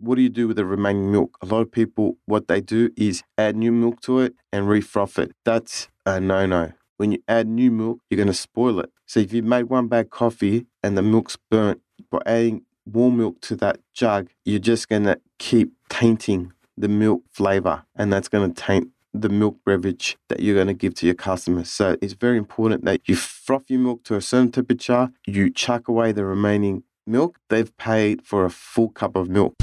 what 0.00 0.16
do 0.16 0.22
you 0.22 0.28
do 0.28 0.48
with 0.48 0.56
the 0.56 0.64
remaining 0.64 1.12
milk? 1.12 1.36
A 1.42 1.46
lot 1.46 1.60
of 1.60 1.70
people, 1.70 2.16
what 2.26 2.48
they 2.48 2.60
do 2.60 2.90
is 2.96 3.22
add 3.36 3.56
new 3.56 3.72
milk 3.72 4.00
to 4.02 4.20
it 4.20 4.34
and 4.52 4.66
refroth 4.66 5.18
it. 5.18 5.32
That's 5.44 5.88
a 6.06 6.18
no 6.20 6.46
no. 6.46 6.72
When 6.96 7.12
you 7.12 7.18
add 7.28 7.46
new 7.46 7.70
milk, 7.70 8.00
you're 8.08 8.16
going 8.16 8.26
to 8.26 8.34
spoil 8.34 8.80
it. 8.80 8.90
So 9.06 9.20
if 9.20 9.32
you 9.32 9.42
made 9.42 9.64
one 9.64 9.88
bag 9.88 10.10
coffee 10.10 10.66
and 10.82 10.96
the 10.96 11.02
milk's 11.02 11.36
burnt, 11.50 11.80
by 12.10 12.20
adding 12.26 12.62
warm 12.84 13.18
milk 13.18 13.40
to 13.42 13.56
that 13.56 13.78
jug, 13.94 14.28
you're 14.44 14.58
just 14.58 14.88
going 14.88 15.04
to 15.04 15.20
keep 15.38 15.72
tainting 15.88 16.52
the 16.76 16.88
milk 16.88 17.22
flavor, 17.30 17.84
and 17.94 18.12
that's 18.12 18.28
going 18.28 18.52
to 18.52 18.62
taint 18.62 18.88
the 19.12 19.28
milk 19.28 19.58
beverage 19.66 20.16
that 20.28 20.40
you're 20.40 20.54
going 20.54 20.66
to 20.66 20.74
give 20.74 20.94
to 20.94 21.06
your 21.06 21.14
customers. 21.14 21.70
So 21.70 21.96
it's 22.00 22.12
very 22.12 22.38
important 22.38 22.84
that 22.84 23.00
you 23.06 23.16
froth 23.16 23.64
your 23.68 23.80
milk 23.80 24.04
to 24.04 24.14
a 24.14 24.20
certain 24.20 24.52
temperature, 24.52 25.10
you 25.26 25.50
chuck 25.50 25.88
away 25.88 26.12
the 26.12 26.24
remaining 26.24 26.84
milk. 27.06 27.38
They've 27.48 27.76
paid 27.76 28.22
for 28.22 28.44
a 28.44 28.50
full 28.50 28.88
cup 28.88 29.16
of 29.16 29.28
milk. 29.28 29.54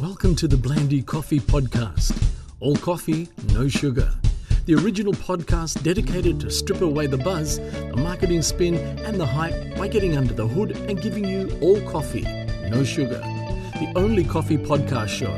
Welcome 0.00 0.34
to 0.36 0.48
the 0.48 0.56
Blandi 0.56 1.04
Coffee 1.04 1.40
Podcast. 1.40 2.16
All 2.60 2.74
coffee, 2.76 3.28
no 3.52 3.68
sugar. 3.68 4.10
The 4.64 4.76
original 4.76 5.12
podcast 5.12 5.82
dedicated 5.82 6.40
to 6.40 6.50
strip 6.50 6.80
away 6.80 7.06
the 7.06 7.18
buzz, 7.18 7.58
the 7.58 7.96
marketing 7.98 8.40
spin, 8.40 8.76
and 8.76 9.20
the 9.20 9.26
hype 9.26 9.76
by 9.76 9.88
getting 9.88 10.16
under 10.16 10.32
the 10.32 10.46
hood 10.48 10.70
and 10.70 11.02
giving 11.02 11.26
you 11.26 11.54
all 11.60 11.82
coffee, 11.82 12.22
no 12.70 12.82
sugar. 12.82 13.18
The 13.74 13.92
only 13.94 14.24
coffee 14.24 14.56
podcast 14.56 15.08
show, 15.08 15.36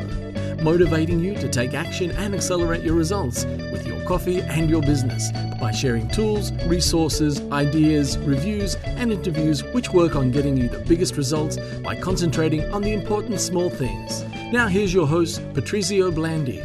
motivating 0.63 1.19
you 1.19 1.35
to 1.35 1.49
take 1.49 1.75
action 1.75 2.13
and 2.13 2.33
accelerate 2.33 2.85
your 2.85 2.95
results 2.95 3.45
with 3.45 3.85
your 3.85 4.01
coffee 4.05 4.43
and 4.43 4.71
your 4.71 4.83
business 4.83 5.33
by 5.61 5.73
sharing 5.73 6.07
tools, 6.11 6.53
resources, 6.67 7.41
ideas, 7.51 8.17
reviews, 8.19 8.77
and 8.85 9.11
interviews 9.11 9.65
which 9.75 9.91
work 9.91 10.15
on 10.15 10.31
getting 10.31 10.57
you 10.57 10.69
the 10.69 10.79
biggest 10.79 11.17
results 11.17 11.57
by 11.83 11.97
concentrating 11.97 12.63
on 12.73 12.83
the 12.83 12.93
important 12.93 13.41
small 13.41 13.69
things. 13.69 14.25
Now, 14.53 14.69
here's 14.69 14.93
your 14.93 15.07
host, 15.07 15.41
Patrizio 15.55 16.13
Blandi. 16.13 16.61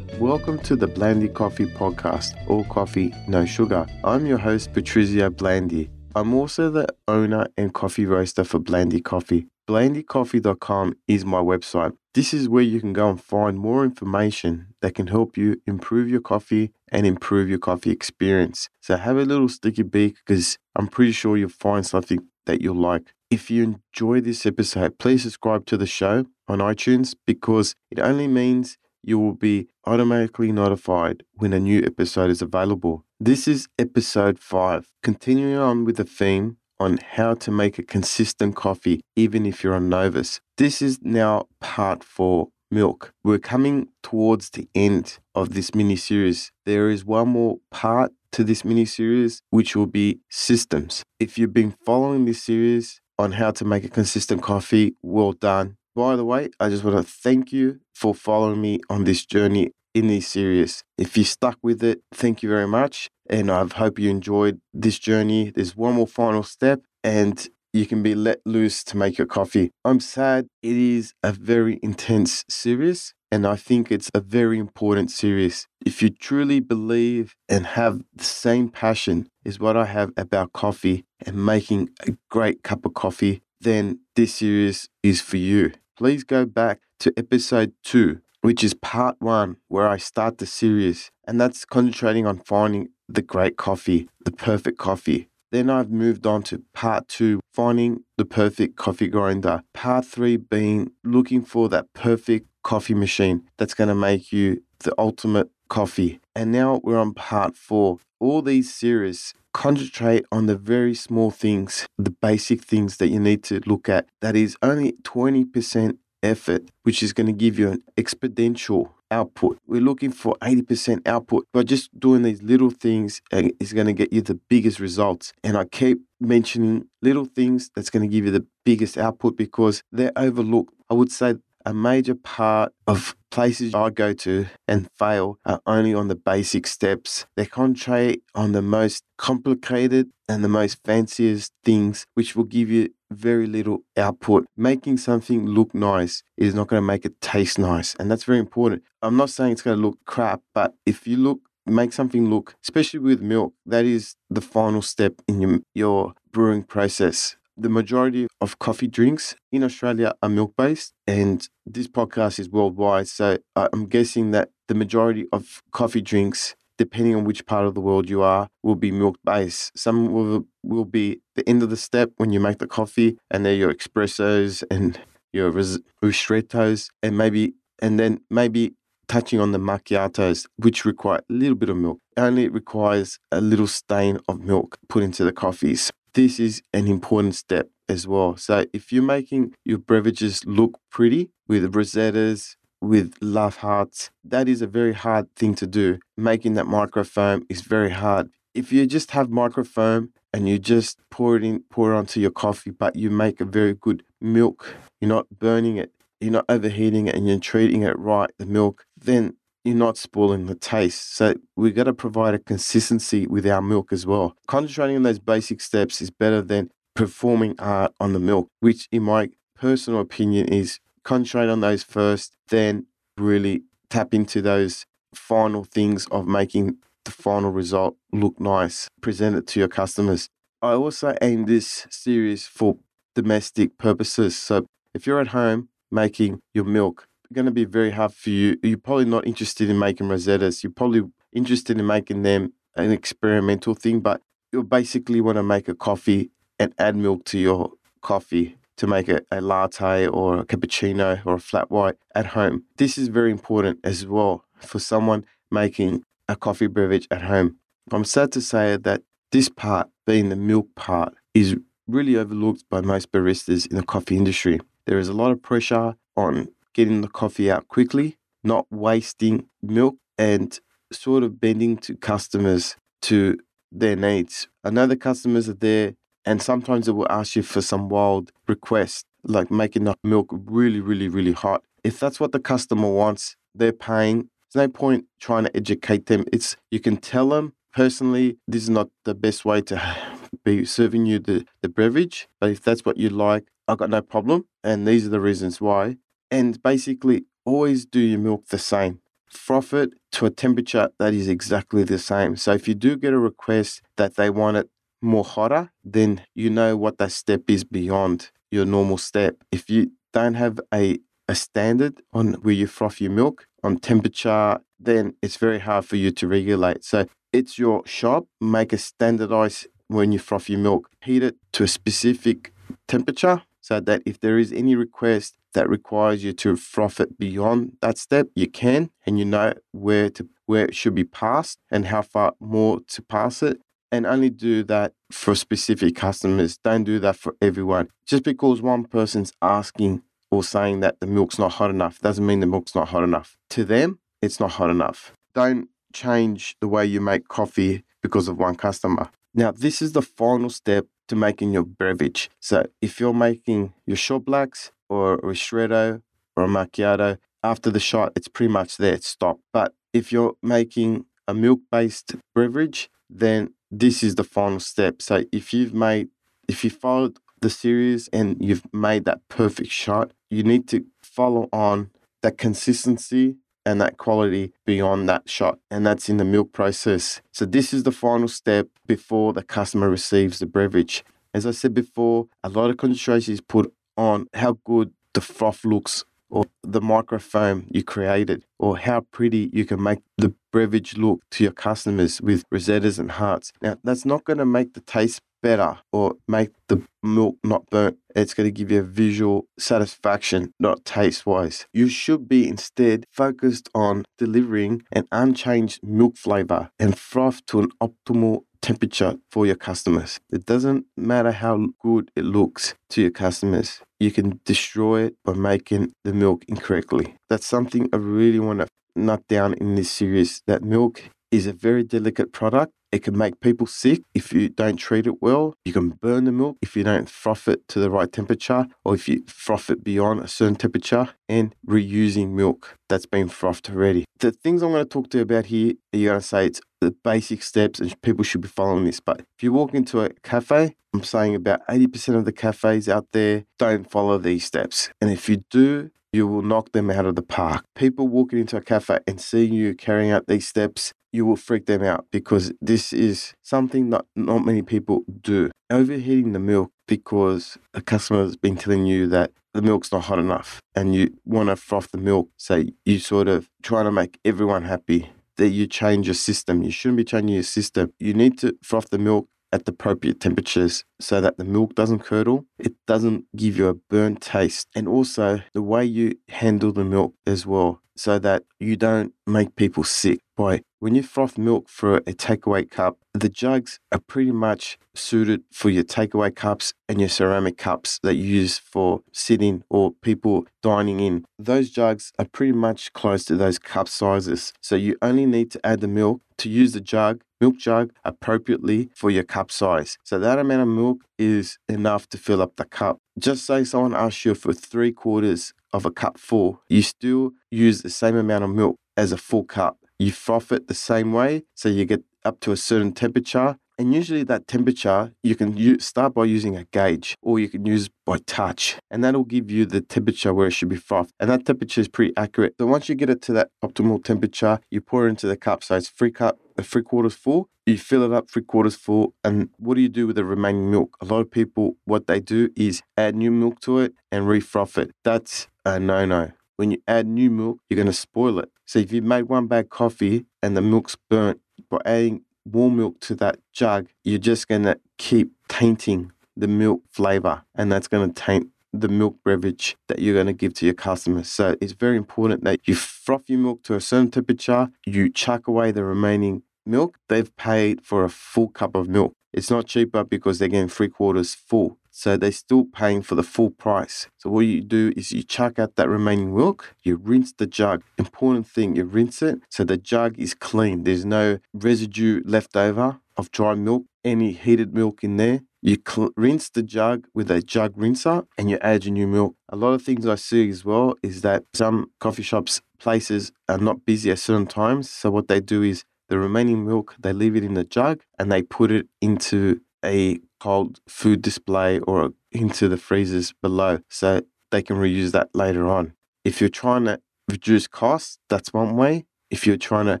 Welcome 0.18 0.58
to 0.58 0.76
the 0.76 0.86
Blandi 0.86 1.32
Coffee 1.32 1.64
Podcast, 1.64 2.34
all 2.50 2.64
coffee, 2.64 3.14
no 3.26 3.46
sugar. 3.46 3.86
I'm 4.04 4.26
your 4.26 4.36
host, 4.36 4.74
Patrizio 4.74 5.30
Blandi. 5.30 5.88
I'm 6.14 6.34
also 6.34 6.68
the 6.68 6.86
owner 7.08 7.46
and 7.56 7.72
coffee 7.72 8.04
roaster 8.04 8.44
for 8.44 8.60
Blandi 8.60 9.02
Coffee. 9.02 9.46
BlandiCoffee.com 9.66 10.96
is 11.06 11.24
my 11.24 11.40
website. 11.40 11.96
This 12.12 12.34
is 12.34 12.46
where 12.46 12.62
you 12.62 12.78
can 12.78 12.92
go 12.92 13.08
and 13.08 13.18
find 13.18 13.58
more 13.58 13.82
information 13.82 14.74
that 14.82 14.94
can 14.94 15.06
help 15.06 15.38
you 15.38 15.62
improve 15.66 16.10
your 16.10 16.20
coffee 16.20 16.72
and 16.92 17.06
improve 17.06 17.48
your 17.48 17.58
coffee 17.58 17.90
experience. 17.90 18.68
So 18.82 18.96
have 18.96 19.16
a 19.16 19.24
little 19.24 19.48
sticky 19.48 19.84
beak 19.84 20.16
because 20.26 20.58
I'm 20.76 20.88
pretty 20.88 21.12
sure 21.12 21.38
you'll 21.38 21.48
find 21.48 21.86
something 21.86 22.18
that 22.44 22.60
you'll 22.60 22.76
like. 22.76 23.14
If 23.30 23.50
you 23.50 23.62
enjoy 23.92 24.22
this 24.22 24.46
episode, 24.46 24.96
please 24.96 25.24
subscribe 25.24 25.66
to 25.66 25.76
the 25.76 25.86
show 25.86 26.24
on 26.48 26.60
iTunes 26.60 27.14
because 27.26 27.74
it 27.90 27.98
only 27.98 28.26
means 28.26 28.78
you 29.02 29.18
will 29.18 29.34
be 29.34 29.68
automatically 29.86 30.50
notified 30.50 31.24
when 31.34 31.52
a 31.52 31.60
new 31.60 31.82
episode 31.84 32.30
is 32.30 32.40
available. 32.40 33.04
This 33.20 33.46
is 33.46 33.68
episode 33.78 34.38
5, 34.38 34.88
continuing 35.02 35.56
on 35.56 35.84
with 35.84 35.98
the 35.98 36.04
theme 36.04 36.56
on 36.80 37.00
how 37.16 37.34
to 37.34 37.50
make 37.50 37.78
a 37.78 37.82
consistent 37.82 38.56
coffee 38.56 39.02
even 39.14 39.44
if 39.44 39.62
you're 39.62 39.76
a 39.76 39.80
novice. 39.80 40.40
This 40.56 40.80
is 40.80 40.98
now 41.02 41.48
part 41.60 42.02
4 42.02 42.48
milk. 42.70 43.12
We're 43.22 43.38
coming 43.38 43.88
towards 44.02 44.48
the 44.50 44.70
end 44.74 45.18
of 45.34 45.52
this 45.52 45.74
mini 45.74 45.96
series. 45.96 46.50
There 46.64 46.88
is 46.88 47.04
one 47.04 47.28
more 47.28 47.58
part 47.70 48.12
to 48.32 48.42
this 48.42 48.64
mini 48.64 48.86
series, 48.86 49.42
which 49.50 49.76
will 49.76 49.86
be 49.86 50.20
systems. 50.30 51.02
If 51.20 51.36
you've 51.36 51.52
been 51.52 51.74
following 51.84 52.24
this 52.24 52.42
series, 52.42 53.02
on 53.18 53.32
how 53.32 53.50
to 53.50 53.64
make 53.64 53.84
a 53.84 53.88
consistent 53.88 54.42
coffee. 54.42 54.94
Well 55.02 55.32
done. 55.32 55.76
By 55.94 56.16
the 56.16 56.24
way, 56.24 56.50
I 56.60 56.68
just 56.68 56.84
want 56.84 56.96
to 56.96 57.02
thank 57.02 57.52
you 57.52 57.80
for 57.94 58.14
following 58.14 58.60
me 58.60 58.78
on 58.88 59.04
this 59.04 59.26
journey 59.26 59.72
in 59.94 60.06
this 60.06 60.28
series. 60.28 60.84
If 60.96 61.16
you 61.16 61.24
stuck 61.24 61.58
with 61.62 61.82
it, 61.82 62.02
thank 62.12 62.42
you 62.42 62.48
very 62.48 62.68
much. 62.68 63.10
And 63.28 63.50
I 63.50 63.66
hope 63.66 63.98
you 63.98 64.08
enjoyed 64.08 64.60
this 64.72 64.98
journey. 64.98 65.50
There's 65.50 65.76
one 65.76 65.94
more 65.94 66.06
final 66.06 66.42
step, 66.44 66.82
and 67.02 67.48
you 67.72 67.86
can 67.86 68.02
be 68.02 68.14
let 68.14 68.40
loose 68.46 68.84
to 68.84 68.96
make 68.96 69.18
your 69.18 69.26
coffee. 69.26 69.70
I'm 69.84 70.00
sad 70.00 70.46
it 70.62 70.76
is 70.76 71.12
a 71.22 71.32
very 71.32 71.78
intense 71.82 72.44
series, 72.48 73.14
and 73.30 73.46
I 73.46 73.56
think 73.56 73.90
it's 73.90 74.10
a 74.14 74.20
very 74.20 74.58
important 74.58 75.10
series. 75.10 75.66
If 75.84 76.02
you 76.02 76.10
truly 76.10 76.60
believe 76.60 77.34
and 77.48 77.66
have 77.66 78.02
the 78.14 78.24
same 78.24 78.68
passion 78.68 79.28
as 79.44 79.60
what 79.60 79.76
I 79.76 79.86
have 79.86 80.12
about 80.16 80.52
coffee 80.52 81.04
and 81.24 81.44
making 81.44 81.90
a 82.06 82.16
great 82.30 82.62
cup 82.62 82.84
of 82.86 82.94
coffee, 82.94 83.42
then 83.60 84.00
this 84.16 84.36
series 84.36 84.88
is 85.02 85.20
for 85.20 85.36
you. 85.36 85.72
Please 85.96 86.24
go 86.24 86.46
back 86.46 86.80
to 87.00 87.12
episode 87.16 87.72
two, 87.82 88.20
which 88.40 88.62
is 88.62 88.74
part 88.74 89.16
one, 89.20 89.56
where 89.68 89.88
I 89.88 89.96
start 89.96 90.38
the 90.38 90.46
series, 90.46 91.10
and 91.26 91.40
that's 91.40 91.64
concentrating 91.64 92.26
on 92.26 92.38
finding 92.38 92.88
the 93.08 93.22
great 93.22 93.56
coffee, 93.56 94.08
the 94.24 94.30
perfect 94.30 94.78
coffee. 94.78 95.28
Then 95.50 95.70
I've 95.70 95.90
moved 95.90 96.26
on 96.26 96.42
to 96.44 96.62
part 96.74 97.08
two, 97.08 97.40
finding 97.54 98.04
the 98.18 98.26
perfect 98.26 98.76
coffee 98.76 99.08
grinder. 99.08 99.62
Part 99.72 100.04
three 100.04 100.36
being 100.36 100.92
looking 101.02 101.42
for 101.42 101.70
that 101.70 101.86
perfect 101.94 102.47
coffee 102.62 102.94
machine 102.94 103.44
that's 103.56 103.74
going 103.74 103.88
to 103.88 103.94
make 103.94 104.32
you 104.32 104.62
the 104.80 104.94
ultimate 104.98 105.50
coffee. 105.68 106.20
And 106.34 106.52
now 106.52 106.80
we're 106.82 106.98
on 106.98 107.14
part 107.14 107.56
four. 107.56 107.98
All 108.20 108.42
these 108.42 108.74
series 108.74 109.34
concentrate 109.52 110.24
on 110.30 110.46
the 110.46 110.56
very 110.56 110.94
small 110.94 111.30
things, 111.30 111.86
the 111.98 112.10
basic 112.10 112.62
things 112.62 112.96
that 112.98 113.08
you 113.08 113.20
need 113.20 113.42
to 113.44 113.60
look 113.66 113.88
at. 113.88 114.08
That 114.20 114.36
is 114.36 114.56
only 114.62 114.92
20% 115.02 115.98
effort, 116.22 116.70
which 116.82 117.02
is 117.02 117.12
going 117.12 117.26
to 117.26 117.32
give 117.32 117.58
you 117.58 117.70
an 117.70 117.82
exponential 117.96 118.90
output. 119.10 119.58
We're 119.66 119.80
looking 119.80 120.12
for 120.12 120.36
80% 120.42 121.06
output, 121.06 121.46
but 121.52 121.66
just 121.66 121.98
doing 121.98 122.22
these 122.22 122.42
little 122.42 122.70
things 122.70 123.22
uh, 123.32 123.48
is 123.58 123.72
going 123.72 123.86
to 123.86 123.92
get 123.92 124.12
you 124.12 124.20
the 124.20 124.38
biggest 124.48 124.80
results. 124.80 125.32
And 125.42 125.56
I 125.56 125.64
keep 125.64 126.00
mentioning 126.20 126.86
little 127.00 127.24
things 127.24 127.70
that's 127.74 127.90
going 127.90 128.08
to 128.08 128.12
give 128.12 128.24
you 128.24 128.30
the 128.30 128.46
biggest 128.64 128.98
output 128.98 129.36
because 129.36 129.82
they're 129.92 130.12
overlooked. 130.16 130.74
I 130.90 130.94
would 130.94 131.12
say 131.12 131.36
a 131.68 131.74
major 131.74 132.14
part 132.14 132.72
of 132.86 133.14
places 133.30 133.74
I 133.74 133.90
go 133.90 134.14
to 134.14 134.46
and 134.66 134.88
fail 134.98 135.38
are 135.44 135.60
only 135.66 135.92
on 135.92 136.08
the 136.08 136.14
basic 136.14 136.66
steps. 136.66 137.26
They 137.36 137.44
concentrate 137.44 138.22
on 138.34 138.52
the 138.52 138.62
most 138.62 139.04
complicated 139.18 140.08
and 140.26 140.42
the 140.42 140.48
most 140.48 140.78
fanciest 140.82 141.52
things, 141.66 142.06
which 142.14 142.34
will 142.34 142.44
give 142.44 142.70
you 142.70 142.88
very 143.10 143.46
little 143.46 143.80
output. 143.98 144.46
Making 144.56 144.96
something 144.96 145.44
look 145.44 145.74
nice 145.74 146.22
is 146.38 146.54
not 146.54 146.68
going 146.68 146.80
to 146.80 146.86
make 146.86 147.04
it 147.04 147.20
taste 147.20 147.58
nice. 147.58 147.94
And 147.96 148.10
that's 148.10 148.24
very 148.24 148.38
important. 148.38 148.82
I'm 149.02 149.18
not 149.18 149.28
saying 149.28 149.52
it's 149.52 149.62
going 149.62 149.76
to 149.76 149.82
look 149.82 149.98
crap, 150.06 150.40
but 150.54 150.72
if 150.86 151.06
you 151.06 151.18
look 151.18 151.40
make 151.66 151.92
something 151.92 152.30
look, 152.30 152.54
especially 152.64 152.98
with 152.98 153.20
milk, 153.20 153.52
that 153.66 153.84
is 153.84 154.14
the 154.30 154.40
final 154.40 154.80
step 154.80 155.20
in 155.28 155.42
your, 155.42 155.58
your 155.74 156.14
brewing 156.32 156.62
process 156.62 157.36
the 157.58 157.68
majority 157.68 158.28
of 158.40 158.58
coffee 158.58 158.86
drinks 158.86 159.34
in 159.50 159.64
Australia 159.64 160.14
are 160.22 160.28
milk 160.28 160.54
based, 160.56 160.92
and 161.06 161.48
this 161.66 161.88
podcast 161.88 162.38
is 162.38 162.48
worldwide. 162.48 163.08
So 163.08 163.38
I'm 163.56 163.86
guessing 163.86 164.30
that 164.30 164.50
the 164.68 164.74
majority 164.74 165.26
of 165.32 165.60
coffee 165.72 166.00
drinks, 166.00 166.54
depending 166.76 167.16
on 167.16 167.24
which 167.24 167.46
part 167.46 167.66
of 167.66 167.74
the 167.74 167.80
world 167.80 168.08
you 168.08 168.22
are, 168.22 168.48
will 168.62 168.76
be 168.76 168.92
milk 168.92 169.16
based. 169.24 169.76
Some 169.76 170.12
will, 170.12 170.46
will 170.62 170.84
be 170.84 171.20
the 171.34 171.46
end 171.48 171.62
of 171.62 171.70
the 171.70 171.76
step 171.76 172.12
when 172.16 172.30
you 172.30 172.38
make 172.38 172.58
the 172.58 172.68
coffee, 172.68 173.18
and 173.30 173.44
they're 173.44 173.54
your 173.54 173.74
espressos 173.74 174.62
and 174.70 175.00
your 175.32 175.52
ristrettos, 175.52 176.88
and 177.02 177.18
maybe, 177.18 177.54
and 177.80 177.98
then 177.98 178.20
maybe 178.30 178.74
touching 179.08 179.40
on 179.40 179.52
the 179.52 179.58
macchiatos, 179.58 180.46
which 180.56 180.84
require 180.84 181.18
a 181.18 181.32
little 181.32 181.56
bit 181.56 181.70
of 181.70 181.76
milk. 181.76 181.98
Only 182.16 182.48
requires 182.48 183.18
a 183.32 183.40
little 183.40 183.66
stain 183.66 184.20
of 184.28 184.40
milk 184.40 184.76
put 184.88 185.02
into 185.02 185.24
the 185.24 185.32
coffees 185.32 185.90
this 186.18 186.40
is 186.40 186.64
an 186.72 186.88
important 186.88 187.36
step 187.36 187.68
as 187.88 188.04
well. 188.04 188.36
So 188.36 188.64
if 188.72 188.92
you're 188.92 189.04
making 189.04 189.54
your 189.64 189.78
beverages 189.78 190.44
look 190.44 190.80
pretty 190.90 191.30
with 191.46 191.72
rosettas, 191.72 192.56
with 192.80 193.14
love 193.20 193.58
hearts, 193.58 194.10
that 194.24 194.48
is 194.48 194.60
a 194.60 194.66
very 194.66 194.94
hard 194.94 195.32
thing 195.36 195.54
to 195.54 195.64
do. 195.64 196.00
Making 196.16 196.54
that 196.54 196.66
microfoam 196.66 197.44
is 197.48 197.60
very 197.60 197.90
hard. 197.90 198.30
If 198.52 198.72
you 198.72 198.84
just 198.84 199.12
have 199.12 199.28
microfoam 199.28 200.08
and 200.32 200.48
you 200.48 200.58
just 200.58 200.98
pour 201.08 201.36
it 201.36 201.44
in, 201.44 201.62
pour 201.70 201.92
it 201.92 201.96
onto 201.96 202.18
your 202.18 202.32
coffee, 202.32 202.72
but 202.72 202.96
you 202.96 203.10
make 203.10 203.40
a 203.40 203.44
very 203.44 203.74
good 203.74 204.02
milk, 204.20 204.74
you're 205.00 205.08
not 205.08 205.26
burning 205.30 205.76
it, 205.76 205.92
you're 206.20 206.32
not 206.32 206.46
overheating 206.48 207.06
it, 207.06 207.14
and 207.14 207.28
you're 207.28 207.38
treating 207.38 207.82
it 207.82 207.96
right, 207.96 208.30
the 208.38 208.46
milk, 208.46 208.84
then 208.96 209.36
you're 209.68 209.76
not 209.76 209.96
spoiling 209.96 210.46
the 210.46 210.54
taste. 210.54 211.14
So 211.14 211.34
we've 211.56 211.74
got 211.74 211.84
to 211.84 211.92
provide 211.92 212.34
a 212.34 212.38
consistency 212.38 213.26
with 213.26 213.46
our 213.46 213.62
milk 213.62 213.92
as 213.92 214.06
well. 214.06 214.34
Concentrating 214.46 214.96
on 214.96 215.02
those 215.02 215.18
basic 215.18 215.60
steps 215.60 216.00
is 216.00 216.10
better 216.10 216.42
than 216.42 216.70
performing 216.94 217.54
art 217.58 217.92
on 218.00 218.12
the 218.12 218.18
milk, 218.18 218.48
which 218.60 218.88
in 218.90 219.02
my 219.02 219.28
personal 219.54 220.00
opinion 220.00 220.48
is 220.48 220.80
concentrate 221.04 221.48
on 221.48 221.60
those 221.60 221.82
first, 221.82 222.34
then 222.48 222.86
really 223.16 223.62
tap 223.88 224.14
into 224.14 224.42
those 224.42 224.84
final 225.14 225.64
things 225.64 226.06
of 226.10 226.26
making 226.26 226.76
the 227.04 227.10
final 227.10 227.50
result 227.50 227.96
look 228.12 228.38
nice, 228.38 228.88
present 229.00 229.36
it 229.36 229.46
to 229.46 229.60
your 229.60 229.68
customers. 229.68 230.28
I 230.60 230.72
also 230.72 231.16
aim 231.22 231.46
this 231.46 231.86
series 231.90 232.46
for 232.46 232.78
domestic 233.14 233.78
purposes. 233.78 234.36
So 234.36 234.66
if 234.94 235.06
you're 235.06 235.20
at 235.20 235.28
home 235.28 235.68
making 235.90 236.40
your 236.52 236.64
milk, 236.64 237.07
going 237.32 237.46
to 237.46 237.52
be 237.52 237.64
very 237.64 237.90
hard 237.90 238.12
for 238.12 238.30
you. 238.30 238.58
You're 238.62 238.78
probably 238.78 239.04
not 239.04 239.26
interested 239.26 239.68
in 239.68 239.78
making 239.78 240.08
rosettas. 240.08 240.62
You're 240.62 240.72
probably 240.72 241.02
interested 241.32 241.78
in 241.78 241.86
making 241.86 242.22
them 242.22 242.52
an 242.74 242.90
experimental 242.90 243.74
thing, 243.74 244.00
but 244.00 244.22
you'll 244.52 244.62
basically 244.62 245.20
want 245.20 245.36
to 245.36 245.42
make 245.42 245.68
a 245.68 245.74
coffee 245.74 246.30
and 246.58 246.74
add 246.78 246.96
milk 246.96 247.24
to 247.26 247.38
your 247.38 247.72
coffee 248.00 248.56
to 248.76 248.86
make 248.86 249.08
a, 249.08 249.20
a 249.30 249.40
latte 249.40 250.06
or 250.06 250.38
a 250.38 250.44
cappuccino 250.44 251.20
or 251.26 251.34
a 251.34 251.40
flat 251.40 251.70
white 251.70 251.96
at 252.14 252.26
home. 252.26 252.64
This 252.76 252.96
is 252.96 253.08
very 253.08 253.30
important 253.30 253.80
as 253.84 254.06
well 254.06 254.44
for 254.60 254.78
someone 254.78 255.24
making 255.50 256.04
a 256.28 256.36
coffee 256.36 256.66
beverage 256.66 257.08
at 257.10 257.22
home. 257.22 257.56
I'm 257.90 258.04
sad 258.04 258.32
to 258.32 258.40
say 258.40 258.76
that 258.76 259.02
this 259.32 259.48
part, 259.48 259.88
being 260.06 260.28
the 260.28 260.36
milk 260.36 260.68
part, 260.74 261.14
is 261.34 261.56
really 261.86 262.16
overlooked 262.16 262.64
by 262.70 262.80
most 262.80 263.10
baristas 263.12 263.66
in 263.66 263.76
the 263.76 263.82
coffee 263.82 264.16
industry. 264.16 264.60
There 264.86 264.98
is 264.98 265.08
a 265.08 265.14
lot 265.14 265.32
of 265.32 265.42
pressure 265.42 265.96
on 266.16 266.48
getting 266.78 267.00
the 267.00 267.08
coffee 267.08 267.50
out 267.50 267.66
quickly, 267.66 268.16
not 268.44 268.64
wasting 268.70 269.44
milk, 269.60 269.96
and 270.16 270.60
sort 270.92 271.24
of 271.24 271.40
bending 271.40 271.76
to 271.76 271.96
customers 271.96 272.76
to 273.02 273.36
their 273.72 273.96
needs. 273.96 274.46
I 274.62 274.70
know 274.70 274.86
the 274.86 274.96
customers 274.96 275.48
are 275.48 275.54
there, 275.54 275.94
and 276.24 276.40
sometimes 276.40 276.86
they 276.86 276.92
will 276.92 277.10
ask 277.10 277.34
you 277.34 277.42
for 277.42 277.60
some 277.62 277.88
wild 277.88 278.30
request, 278.46 279.06
like 279.24 279.50
making 279.50 279.84
the 279.84 279.96
milk 280.04 280.28
really, 280.30 280.78
really, 280.78 281.08
really 281.08 281.32
hot. 281.32 281.64
If 281.82 281.98
that's 281.98 282.20
what 282.20 282.30
the 282.30 282.38
customer 282.38 282.88
wants, 282.92 283.34
they're 283.56 283.72
paying. 283.72 284.28
There's 284.52 284.68
no 284.68 284.72
point 284.72 285.06
trying 285.18 285.46
to 285.46 285.56
educate 285.56 286.06
them. 286.06 286.26
It's 286.32 286.56
you 286.70 286.78
can 286.78 286.96
tell 286.98 287.30
them 287.30 287.54
personally, 287.74 288.38
this 288.46 288.62
is 288.62 288.70
not 288.70 288.88
the 289.04 289.16
best 289.16 289.44
way 289.44 289.62
to 289.62 289.96
be 290.44 290.64
serving 290.64 291.06
you 291.06 291.18
the, 291.18 291.44
the 291.60 291.68
beverage. 291.68 292.28
But 292.40 292.50
if 292.50 292.62
that's 292.62 292.84
what 292.84 292.98
you 292.98 293.08
like, 293.08 293.48
I've 293.66 293.78
got 293.78 293.90
no 293.90 294.00
problem. 294.00 294.46
And 294.62 294.86
these 294.86 295.04
are 295.06 295.10
the 295.10 295.20
reasons 295.20 295.60
why. 295.60 295.96
And 296.30 296.62
basically, 296.62 297.24
always 297.44 297.86
do 297.86 298.00
your 298.00 298.18
milk 298.18 298.48
the 298.48 298.58
same. 298.58 299.00
Froth 299.28 299.72
it 299.74 299.90
to 300.12 300.26
a 300.26 300.30
temperature 300.30 300.90
that 300.98 301.14
is 301.14 301.28
exactly 301.28 301.84
the 301.84 301.98
same. 301.98 302.36
So 302.36 302.52
if 302.52 302.66
you 302.68 302.74
do 302.74 302.96
get 302.96 303.12
a 303.12 303.18
request 303.18 303.82
that 303.96 304.16
they 304.16 304.30
want 304.30 304.56
it 304.56 304.68
more 305.00 305.24
hotter, 305.24 305.70
then 305.84 306.22
you 306.34 306.50
know 306.50 306.76
what 306.76 306.98
that 306.98 307.12
step 307.12 307.42
is 307.48 307.64
beyond 307.64 308.30
your 308.50 308.64
normal 308.64 308.98
step. 308.98 309.36
If 309.52 309.68
you 309.70 309.92
don't 310.12 310.34
have 310.34 310.60
a, 310.72 310.98
a 311.28 311.34
standard 311.34 312.00
on 312.12 312.34
where 312.34 312.54
you 312.54 312.66
froth 312.66 313.00
your 313.00 313.10
milk 313.10 313.46
on 313.62 313.78
temperature, 313.78 314.58
then 314.80 315.14
it's 315.22 315.36
very 315.36 315.60
hard 315.60 315.84
for 315.84 315.96
you 315.96 316.10
to 316.12 316.26
regulate. 316.26 316.84
So 316.84 317.06
it's 317.32 317.58
your 317.58 317.86
shop, 317.86 318.26
make 318.40 318.72
a 318.72 318.78
standardized 318.78 319.66
when 319.88 320.12
you 320.12 320.18
froth 320.18 320.48
your 320.48 320.58
milk, 320.58 320.90
heat 321.02 321.22
it 321.22 321.36
to 321.52 321.64
a 321.64 321.68
specific 321.68 322.52
temperature 322.86 323.42
so 323.68 323.80
that 323.80 324.02
if 324.06 324.18
there 324.20 324.38
is 324.38 324.50
any 324.50 324.74
request 324.74 325.36
that 325.52 325.68
requires 325.68 326.24
you 326.24 326.32
to 326.32 326.56
froth 326.56 327.00
it 327.00 327.18
beyond 327.18 327.76
that 327.82 327.98
step, 327.98 328.26
you 328.34 328.48
can 328.48 328.88
and 329.04 329.18
you 329.18 329.26
know 329.26 329.52
where 329.72 330.08
to 330.08 330.26
where 330.46 330.64
it 330.64 330.74
should 330.74 330.94
be 330.94 331.04
passed 331.04 331.58
and 331.70 331.84
how 331.88 332.00
far 332.00 332.32
more 332.40 332.80
to 332.88 333.02
pass 333.02 333.42
it. 333.42 333.60
And 333.92 334.06
only 334.06 334.30
do 334.30 334.62
that 334.64 334.94
for 335.12 335.34
specific 335.34 335.94
customers. 335.96 336.56
Don't 336.64 336.84
do 336.84 336.98
that 337.00 337.16
for 337.16 337.36
everyone. 337.42 337.88
Just 338.06 338.22
because 338.22 338.62
one 338.62 338.84
person's 338.84 339.32
asking 339.42 340.02
or 340.30 340.42
saying 340.42 340.80
that 340.80 341.00
the 341.00 341.06
milk's 341.06 341.38
not 341.38 341.52
hot 341.52 341.68
enough 341.68 341.98
doesn't 341.98 342.24
mean 342.24 342.40
the 342.40 342.46
milk's 342.46 342.74
not 342.74 342.88
hot 342.88 343.04
enough. 343.04 343.36
To 343.50 343.64
them, 343.64 343.98
it's 344.22 344.40
not 344.40 344.52
hot 344.52 344.70
enough. 344.70 345.12
Don't 345.34 345.68
change 345.92 346.56
the 346.60 346.68
way 346.68 346.86
you 346.86 347.02
make 347.02 347.28
coffee 347.28 347.84
because 348.00 348.28
of 348.28 348.38
one 348.38 348.54
customer. 348.54 349.10
Now, 349.34 349.50
this 349.50 349.82
is 349.82 349.92
the 349.92 350.02
final 350.02 350.48
step 350.48 350.86
to 351.08 351.16
making 351.16 351.52
your 351.52 351.64
beverage. 351.64 352.30
So, 352.40 352.66
if 352.80 353.00
you're 353.00 353.14
making 353.14 353.74
your 353.86 353.96
short 353.96 354.24
blacks 354.24 354.70
or 354.88 355.14
a 355.14 355.22
ristretto 355.22 356.02
or 356.36 356.44
a 356.44 356.48
macchiato, 356.48 357.18
after 357.42 357.70
the 357.70 357.80
shot, 357.80 358.12
it's 358.16 358.28
pretty 358.28 358.52
much 358.52 358.76
there, 358.76 358.94
it's 358.94 359.08
stopped. 359.08 359.42
But 359.52 359.74
if 359.92 360.12
you're 360.12 360.34
making 360.42 361.06
a 361.26 361.34
milk 361.34 361.60
based 361.70 362.14
beverage, 362.34 362.90
then 363.10 363.54
this 363.70 364.02
is 364.02 364.14
the 364.14 364.24
final 364.24 364.60
step. 364.60 365.02
So, 365.02 365.24
if 365.32 365.52
you've 365.52 365.74
made, 365.74 366.08
if 366.48 366.64
you 366.64 366.70
followed 366.70 367.18
the 367.40 367.50
series 367.50 368.08
and 368.08 368.36
you've 368.40 368.66
made 368.72 369.04
that 369.04 369.20
perfect 369.28 369.70
shot, 369.70 370.12
you 370.30 370.42
need 370.42 370.68
to 370.68 370.84
follow 371.00 371.48
on 371.52 371.90
that 372.22 372.36
consistency 372.38 373.36
and 373.68 373.82
that 373.82 373.98
quality 373.98 374.52
beyond 374.64 375.08
that 375.10 375.28
shot. 375.28 375.58
And 375.70 375.86
that's 375.86 376.08
in 376.08 376.16
the 376.16 376.24
milk 376.24 376.52
process. 376.52 377.20
So, 377.32 377.44
this 377.44 377.74
is 377.74 377.82
the 377.82 377.92
final 377.92 378.28
step 378.28 378.66
before 378.86 379.34
the 379.34 379.42
customer 379.42 379.90
receives 379.90 380.38
the 380.38 380.46
beverage. 380.46 381.04
As 381.34 381.44
I 381.46 381.50
said 381.50 381.74
before, 381.74 382.28
a 382.42 382.48
lot 382.48 382.70
of 382.70 382.78
concentration 382.78 383.34
is 383.34 383.42
put 383.42 383.72
on 383.96 384.26
how 384.32 384.58
good 384.64 384.92
the 385.12 385.20
froth 385.20 385.64
looks 385.64 386.04
or 386.30 386.44
the 386.62 386.80
microfoam 386.80 387.66
you 387.70 387.82
created 387.82 388.44
or 388.58 388.78
how 388.78 389.00
pretty 389.12 389.50
you 389.52 389.64
can 389.64 389.82
make 389.82 389.98
the 390.16 390.34
beverage 390.52 390.96
look 390.96 391.20
to 391.30 391.44
your 391.44 391.52
customers 391.52 392.20
with 392.22 392.48
rosettas 392.50 392.98
and 392.98 393.12
hearts. 393.12 393.52
Now, 393.60 393.76
that's 393.84 394.04
not 394.04 394.24
going 394.24 394.38
to 394.38 394.46
make 394.46 394.74
the 394.74 394.80
taste 394.80 395.20
better 395.42 395.78
or 395.92 396.14
make 396.26 396.50
the 396.68 396.82
milk 397.02 397.36
not 397.44 397.66
burnt. 397.70 397.98
It's 398.14 398.34
going 398.34 398.46
to 398.46 398.52
give 398.52 398.70
you 398.70 398.80
a 398.80 398.82
visual 398.82 399.46
satisfaction, 399.58 400.52
not 400.58 400.84
taste 400.84 401.26
wise. 401.26 401.66
You 401.72 401.88
should 401.88 402.28
be 402.28 402.48
instead 402.48 403.04
focused 403.12 403.68
on 403.74 404.04
delivering 404.16 404.82
an 404.92 405.06
unchanged 405.12 405.80
milk 405.82 406.16
flavor 406.16 406.70
and 406.78 406.98
froth 406.98 407.44
to 407.46 407.60
an 407.60 407.70
optimal 407.80 408.42
temperature 408.60 409.14
for 409.30 409.46
your 409.46 409.54
customers. 409.54 410.18
It 410.30 410.44
doesn't 410.44 410.86
matter 410.96 411.32
how 411.32 411.68
good 411.80 412.10
it 412.16 412.24
looks 412.24 412.74
to 412.90 413.02
your 413.02 413.10
customers. 413.10 413.80
You 414.00 414.10
can 414.10 414.40
destroy 414.44 415.02
it 415.02 415.16
by 415.24 415.34
making 415.34 415.92
the 416.04 416.12
milk 416.12 416.44
incorrectly. 416.48 417.14
That's 417.28 417.46
something 417.46 417.88
I 417.92 417.96
really 417.96 418.40
want 418.40 418.60
to 418.60 418.68
nut 418.96 419.22
down 419.28 419.54
in 419.54 419.76
this 419.76 419.90
series 419.90 420.42
that 420.46 420.62
milk 420.62 421.02
is 421.30 421.46
a 421.46 421.52
very 421.52 421.84
delicate 421.84 422.32
product. 422.32 422.72
It 422.90 423.00
can 423.02 423.16
make 423.16 423.40
people 423.40 423.66
sick 423.66 424.02
if 424.14 424.32
you 424.32 424.48
don't 424.48 424.76
treat 424.76 425.06
it 425.06 425.20
well. 425.20 425.54
You 425.64 425.72
can 425.72 425.90
burn 425.90 426.24
the 426.24 426.32
milk 426.32 426.56
if 426.62 426.74
you 426.76 426.84
don't 426.84 427.08
froth 427.08 427.46
it 427.46 427.68
to 427.68 427.80
the 427.80 427.90
right 427.90 428.10
temperature 428.10 428.66
or 428.84 428.94
if 428.94 429.08
you 429.08 429.24
froth 429.26 429.68
it 429.68 429.84
beyond 429.84 430.20
a 430.20 430.28
certain 430.28 430.56
temperature 430.56 431.10
and 431.28 431.54
reusing 431.66 432.30
milk 432.30 432.78
that's 432.88 433.06
been 433.06 433.28
frothed 433.28 433.68
already. 433.68 434.04
The 434.20 434.32
things 434.32 434.62
I'm 434.62 434.72
going 434.72 434.84
to 434.84 434.88
talk 434.88 435.10
to 435.10 435.18
you 435.18 435.22
about 435.22 435.46
here, 435.46 435.74
you're 435.92 436.12
going 436.12 436.20
to 436.20 436.26
say 436.26 436.46
it's 436.46 436.60
the 436.80 436.92
basic 436.92 437.42
steps 437.42 437.78
and 437.78 438.00
people 438.02 438.24
should 438.24 438.40
be 438.40 438.48
following 438.48 438.84
this. 438.84 439.00
But 439.00 439.20
if 439.36 439.42
you 439.42 439.52
walk 439.52 439.74
into 439.74 440.00
a 440.00 440.10
cafe, 440.22 440.74
I'm 440.94 441.04
saying 441.04 441.34
about 441.34 441.66
80% 441.68 442.16
of 442.16 442.24
the 442.24 442.32
cafes 442.32 442.88
out 442.88 443.06
there 443.12 443.44
don't 443.58 443.90
follow 443.90 444.16
these 444.16 444.44
steps. 444.44 444.90
And 445.00 445.10
if 445.10 445.28
you 445.28 445.44
do, 445.50 445.90
you 446.12 446.26
will 446.26 446.42
knock 446.42 446.72
them 446.72 446.90
out 446.90 447.04
of 447.04 447.16
the 447.16 447.22
park. 447.22 447.64
People 447.74 448.08
walking 448.08 448.38
into 448.38 448.56
a 448.56 448.62
cafe 448.62 448.98
and 449.06 449.20
seeing 449.20 449.52
you 449.52 449.74
carrying 449.74 450.10
out 450.10 450.26
these 450.26 450.48
steps, 450.48 450.92
you 451.12 451.26
will 451.26 451.36
freak 451.36 451.66
them 451.66 451.82
out 451.82 452.06
because 452.10 452.52
this 452.60 452.92
is 452.92 453.34
something 453.42 453.90
that 453.90 454.04
not 454.16 454.44
many 454.44 454.62
people 454.62 455.04
do. 455.20 455.50
Overheating 455.70 456.32
the 456.32 456.38
milk 456.38 456.72
because 456.86 457.58
a 457.74 457.80
customer 457.80 458.22
has 458.22 458.36
been 458.36 458.56
telling 458.56 458.86
you 458.86 459.06
that 459.08 459.32
the 459.54 459.62
milk's 459.62 459.92
not 459.92 460.04
hot 460.04 460.18
enough 460.18 460.60
and 460.74 460.94
you 460.94 461.14
want 461.24 461.48
to 461.48 461.56
froth 461.56 461.90
the 461.90 461.98
milk. 461.98 462.28
So 462.36 462.64
you 462.84 462.98
sort 462.98 463.28
of 463.28 463.48
trying 463.62 463.84
to 463.84 463.92
make 463.92 464.18
everyone 464.24 464.64
happy 464.64 465.10
that 465.36 465.48
you 465.48 465.66
change 465.66 466.06
your 466.06 466.14
system. 466.14 466.62
You 466.62 466.70
shouldn't 466.70 466.98
be 466.98 467.04
changing 467.04 467.34
your 467.34 467.42
system. 467.42 467.92
You 467.98 468.14
need 468.14 468.38
to 468.38 468.56
froth 468.62 468.90
the 468.90 468.98
milk 468.98 469.28
at 469.52 469.64
the 469.64 469.72
appropriate 469.72 470.20
temperatures 470.20 470.84
so 471.00 471.20
that 471.20 471.38
the 471.38 471.44
milk 471.44 471.74
doesn't 471.74 472.00
curdle, 472.00 472.44
it 472.58 472.74
doesn't 472.86 473.24
give 473.34 473.56
you 473.56 473.68
a 473.68 473.74
burnt 473.74 474.20
taste, 474.20 474.68
and 474.74 474.86
also 474.86 475.40
the 475.54 475.62
way 475.62 475.84
you 475.84 476.14
handle 476.28 476.72
the 476.72 476.84
milk 476.84 477.14
as 477.26 477.46
well, 477.46 477.80
so 477.98 478.18
that 478.18 478.44
you 478.58 478.76
don't 478.76 479.12
make 479.26 479.56
people 479.56 479.84
sick 479.84 480.20
by 480.36 480.60
when 480.80 480.94
you 480.94 481.02
froth 481.02 481.36
milk 481.36 481.68
for 481.68 481.96
a 481.96 482.12
takeaway 482.12 482.70
cup, 482.70 482.98
the 483.12 483.28
jugs 483.28 483.80
are 483.90 483.98
pretty 483.98 484.30
much 484.30 484.78
suited 484.94 485.42
for 485.52 485.70
your 485.70 485.82
takeaway 485.82 486.32
cups 486.34 486.72
and 486.88 487.00
your 487.00 487.08
ceramic 487.08 487.58
cups 487.58 487.98
that 488.04 488.14
you 488.14 488.24
use 488.24 488.58
for 488.58 489.00
sitting 489.12 489.64
or 489.68 489.92
people 490.02 490.46
dining 490.62 491.00
in. 491.00 491.24
Those 491.36 491.70
jugs 491.70 492.12
are 492.18 492.26
pretty 492.26 492.52
much 492.52 492.92
close 492.92 493.24
to 493.24 493.34
those 493.34 493.58
cup 493.58 493.88
sizes. 493.88 494.52
So 494.60 494.76
you 494.76 494.96
only 495.02 495.26
need 495.26 495.50
to 495.52 495.66
add 495.66 495.80
the 495.80 495.88
milk 495.88 496.20
to 496.38 496.48
use 496.48 496.72
the 496.72 496.80
jug, 496.80 497.22
milk 497.40 497.58
jug, 497.58 497.92
appropriately 498.04 498.90
for 498.94 499.10
your 499.10 499.24
cup 499.24 499.50
size. 499.50 499.98
So 500.04 500.20
that 500.20 500.38
amount 500.38 500.62
of 500.62 500.68
milk 500.68 500.98
is 501.18 501.58
enough 501.68 502.08
to 502.10 502.18
fill 502.18 502.40
up 502.40 502.56
the 502.56 502.64
cup. 502.64 502.98
Just 503.18 503.44
say 503.44 503.64
someone 503.64 503.94
asks 503.94 504.24
you 504.24 504.34
for 504.34 504.52
three 504.52 504.92
quarters 504.92 505.52
of 505.72 505.84
a 505.84 505.90
cup 505.90 506.18
full, 506.18 506.62
you 506.68 506.82
still 506.82 507.32
use 507.50 507.82
the 507.82 507.90
same 507.90 508.16
amount 508.16 508.44
of 508.44 508.50
milk 508.50 508.76
as 508.96 509.12
a 509.12 509.16
full 509.18 509.44
cup. 509.44 509.78
You 509.98 510.12
froth 510.12 510.52
it 510.52 510.68
the 510.68 510.74
same 510.74 511.12
way, 511.12 511.42
so 511.54 511.68
you 511.68 511.84
get 511.84 512.04
up 512.24 512.40
to 512.40 512.52
a 512.52 512.56
certain 512.56 512.92
temperature 512.92 513.56
And 513.78 513.94
usually 513.94 514.24
that 514.24 514.48
temperature, 514.48 515.12
you 515.22 515.36
can 515.36 515.56
use, 515.56 515.86
start 515.86 516.12
by 516.12 516.24
using 516.24 516.56
a 516.56 516.64
gauge 516.64 517.14
or 517.22 517.38
you 517.38 517.48
can 517.48 517.64
use 517.64 517.88
by 518.04 518.18
touch. 518.26 518.76
And 518.90 519.04
that'll 519.04 519.24
give 519.24 519.52
you 519.52 519.66
the 519.66 519.80
temperature 519.80 520.34
where 520.34 520.48
it 520.48 520.50
should 520.50 520.68
be 520.68 520.76
frothed. 520.76 521.12
And 521.20 521.30
that 521.30 521.46
temperature 521.46 521.80
is 521.80 521.86
pretty 521.86 522.12
accurate. 522.16 522.56
So 522.58 522.66
once 522.66 522.88
you 522.88 522.96
get 522.96 523.08
it 523.08 523.22
to 523.22 523.32
that 523.34 523.50
optimal 523.64 524.02
temperature, 524.02 524.58
you 524.70 524.80
pour 524.80 525.06
it 525.06 525.10
into 525.10 525.28
the 525.28 525.36
cup. 525.36 525.62
So 525.62 525.76
it's 525.76 525.88
three 525.88 526.10
cup, 526.10 526.40
uh, 526.58 526.62
three 526.64 526.82
quarters 526.82 527.14
full. 527.14 527.48
You 527.66 527.78
fill 527.78 528.02
it 528.02 528.12
up 528.12 528.28
three 528.28 528.42
quarters 528.42 528.74
full. 528.74 529.14
And 529.22 529.50
what 529.58 529.76
do 529.76 529.80
you 529.80 529.88
do 529.88 530.08
with 530.08 530.16
the 530.16 530.24
remaining 530.24 530.70
milk? 530.70 530.96
A 531.00 531.04
lot 531.04 531.20
of 531.20 531.30
people, 531.30 531.76
what 531.84 532.08
they 532.08 532.18
do 532.18 532.50
is 532.56 532.82
add 532.96 533.14
new 533.14 533.30
milk 533.30 533.60
to 533.60 533.78
it 533.78 533.94
and 534.10 534.24
refroth 534.24 534.76
it. 534.76 534.90
That's 535.04 535.46
a 535.64 535.78
no-no 535.78 536.32
when 536.56 536.72
you 536.72 536.78
add 536.88 537.06
new 537.06 537.30
milk, 537.30 537.60
you're 537.70 537.76
going 537.76 537.86
to 537.86 537.92
spoil 537.92 538.40
it. 538.40 538.50
So 538.66 538.80
if 538.80 538.90
you 538.90 539.00
made 539.00 539.28
one 539.28 539.46
bag 539.46 539.70
coffee 539.70 540.26
and 540.42 540.56
the 540.56 540.60
milk's 540.60 540.96
burnt, 541.08 541.40
by 541.70 541.78
adding 541.84 542.22
warm 542.52 542.76
milk 542.76 543.00
to 543.00 543.14
that 543.16 543.38
jug, 543.52 543.88
you're 544.04 544.18
just 544.18 544.48
going 544.48 544.64
to 544.64 544.78
keep 544.96 545.32
tainting 545.48 546.12
the 546.36 546.48
milk 546.48 546.82
flavor, 546.90 547.42
and 547.54 547.70
that's 547.70 547.88
going 547.88 548.12
to 548.12 548.22
taint 548.22 548.48
the 548.72 548.88
milk 548.88 549.16
beverage 549.24 549.76
that 549.88 549.98
you're 549.98 550.14
going 550.14 550.26
to 550.26 550.32
give 550.32 550.54
to 550.54 550.66
your 550.66 550.74
customers. 550.74 551.28
So 551.28 551.56
it's 551.60 551.72
very 551.72 551.96
important 551.96 552.44
that 552.44 552.60
you 552.68 552.74
froth 552.74 553.28
your 553.28 553.38
milk 553.38 553.62
to 553.64 553.74
a 553.74 553.80
certain 553.80 554.10
temperature, 554.10 554.68
you 554.86 555.10
chuck 555.10 555.48
away 555.48 555.72
the 555.72 555.84
remaining 555.84 556.42
milk. 556.66 556.98
They've 557.08 557.34
paid 557.36 557.82
for 557.82 558.04
a 558.04 558.10
full 558.10 558.48
cup 558.48 558.74
of 558.74 558.88
milk. 558.88 559.14
It's 559.32 559.50
not 559.50 559.66
cheaper 559.66 560.04
because 560.04 560.38
they're 560.38 560.48
getting 560.48 560.68
three 560.68 560.88
quarters 560.88 561.34
full. 561.34 561.78
So 561.98 562.16
they're 562.16 562.30
still 562.30 562.64
paying 562.64 563.02
for 563.02 563.16
the 563.16 563.24
full 563.24 563.50
price. 563.50 564.06
So 564.18 564.30
what 564.30 564.46
you 564.46 564.60
do 564.60 564.92
is 564.96 565.10
you 565.10 565.24
chuck 565.24 565.58
out 565.58 565.74
that 565.74 565.88
remaining 565.88 566.32
milk, 566.32 566.72
you 566.84 566.94
rinse 566.94 567.32
the 567.32 567.48
jug. 567.48 567.82
Important 567.98 568.46
thing, 568.46 568.76
you 568.76 568.84
rinse 568.84 569.20
it 569.20 569.40
so 569.48 569.64
the 569.64 569.76
jug 569.76 570.16
is 570.16 570.32
clean. 570.32 570.84
There's 570.84 571.04
no 571.04 571.40
residue 571.52 572.22
left 572.24 572.56
over 572.56 573.00
of 573.16 573.32
dry 573.32 573.54
milk, 573.54 573.82
any 574.04 574.30
heated 574.30 574.72
milk 574.72 575.02
in 575.02 575.16
there. 575.16 575.40
You 575.60 575.78
cl- 575.84 576.12
rinse 576.16 576.48
the 576.48 576.62
jug 576.62 577.08
with 577.14 577.32
a 577.32 577.42
jug 577.42 577.76
rinser 577.76 578.24
and 578.38 578.48
you 578.48 578.58
add 578.60 578.84
your 578.84 578.94
new 578.94 579.08
milk. 579.08 579.34
A 579.48 579.56
lot 579.56 579.72
of 579.72 579.82
things 579.82 580.06
I 580.06 580.14
see 580.14 580.48
as 580.50 580.64
well 580.64 580.94
is 581.02 581.22
that 581.22 581.46
some 581.52 581.90
coffee 581.98 582.22
shops, 582.22 582.60
places 582.78 583.32
are 583.48 583.58
not 583.58 583.84
busy 583.84 584.12
at 584.12 584.20
certain 584.20 584.46
times. 584.46 584.88
So 584.88 585.10
what 585.10 585.26
they 585.26 585.40
do 585.40 585.64
is 585.64 585.82
the 586.08 586.20
remaining 586.20 586.64
milk, 586.64 586.94
they 587.00 587.12
leave 587.12 587.34
it 587.34 587.42
in 587.42 587.54
the 587.54 587.64
jug 587.64 588.02
and 588.20 588.30
they 588.30 588.42
put 588.42 588.70
it 588.70 588.86
into 589.00 589.60
a 589.84 590.20
cold 590.40 590.80
food 590.88 591.22
display 591.22 591.80
or 591.80 592.12
into 592.32 592.68
the 592.68 592.76
freezers 592.76 593.34
below 593.42 593.80
so 593.88 594.22
they 594.50 594.62
can 594.62 594.76
reuse 594.76 595.12
that 595.12 595.28
later 595.34 595.68
on. 595.68 595.92
If 596.24 596.40
you're 596.40 596.50
trying 596.50 596.84
to 596.84 597.00
reduce 597.28 597.66
costs, 597.66 598.18
that's 598.28 598.52
one 598.52 598.76
way. 598.76 599.06
If 599.30 599.46
you're 599.46 599.56
trying 599.56 599.86
to 599.86 600.00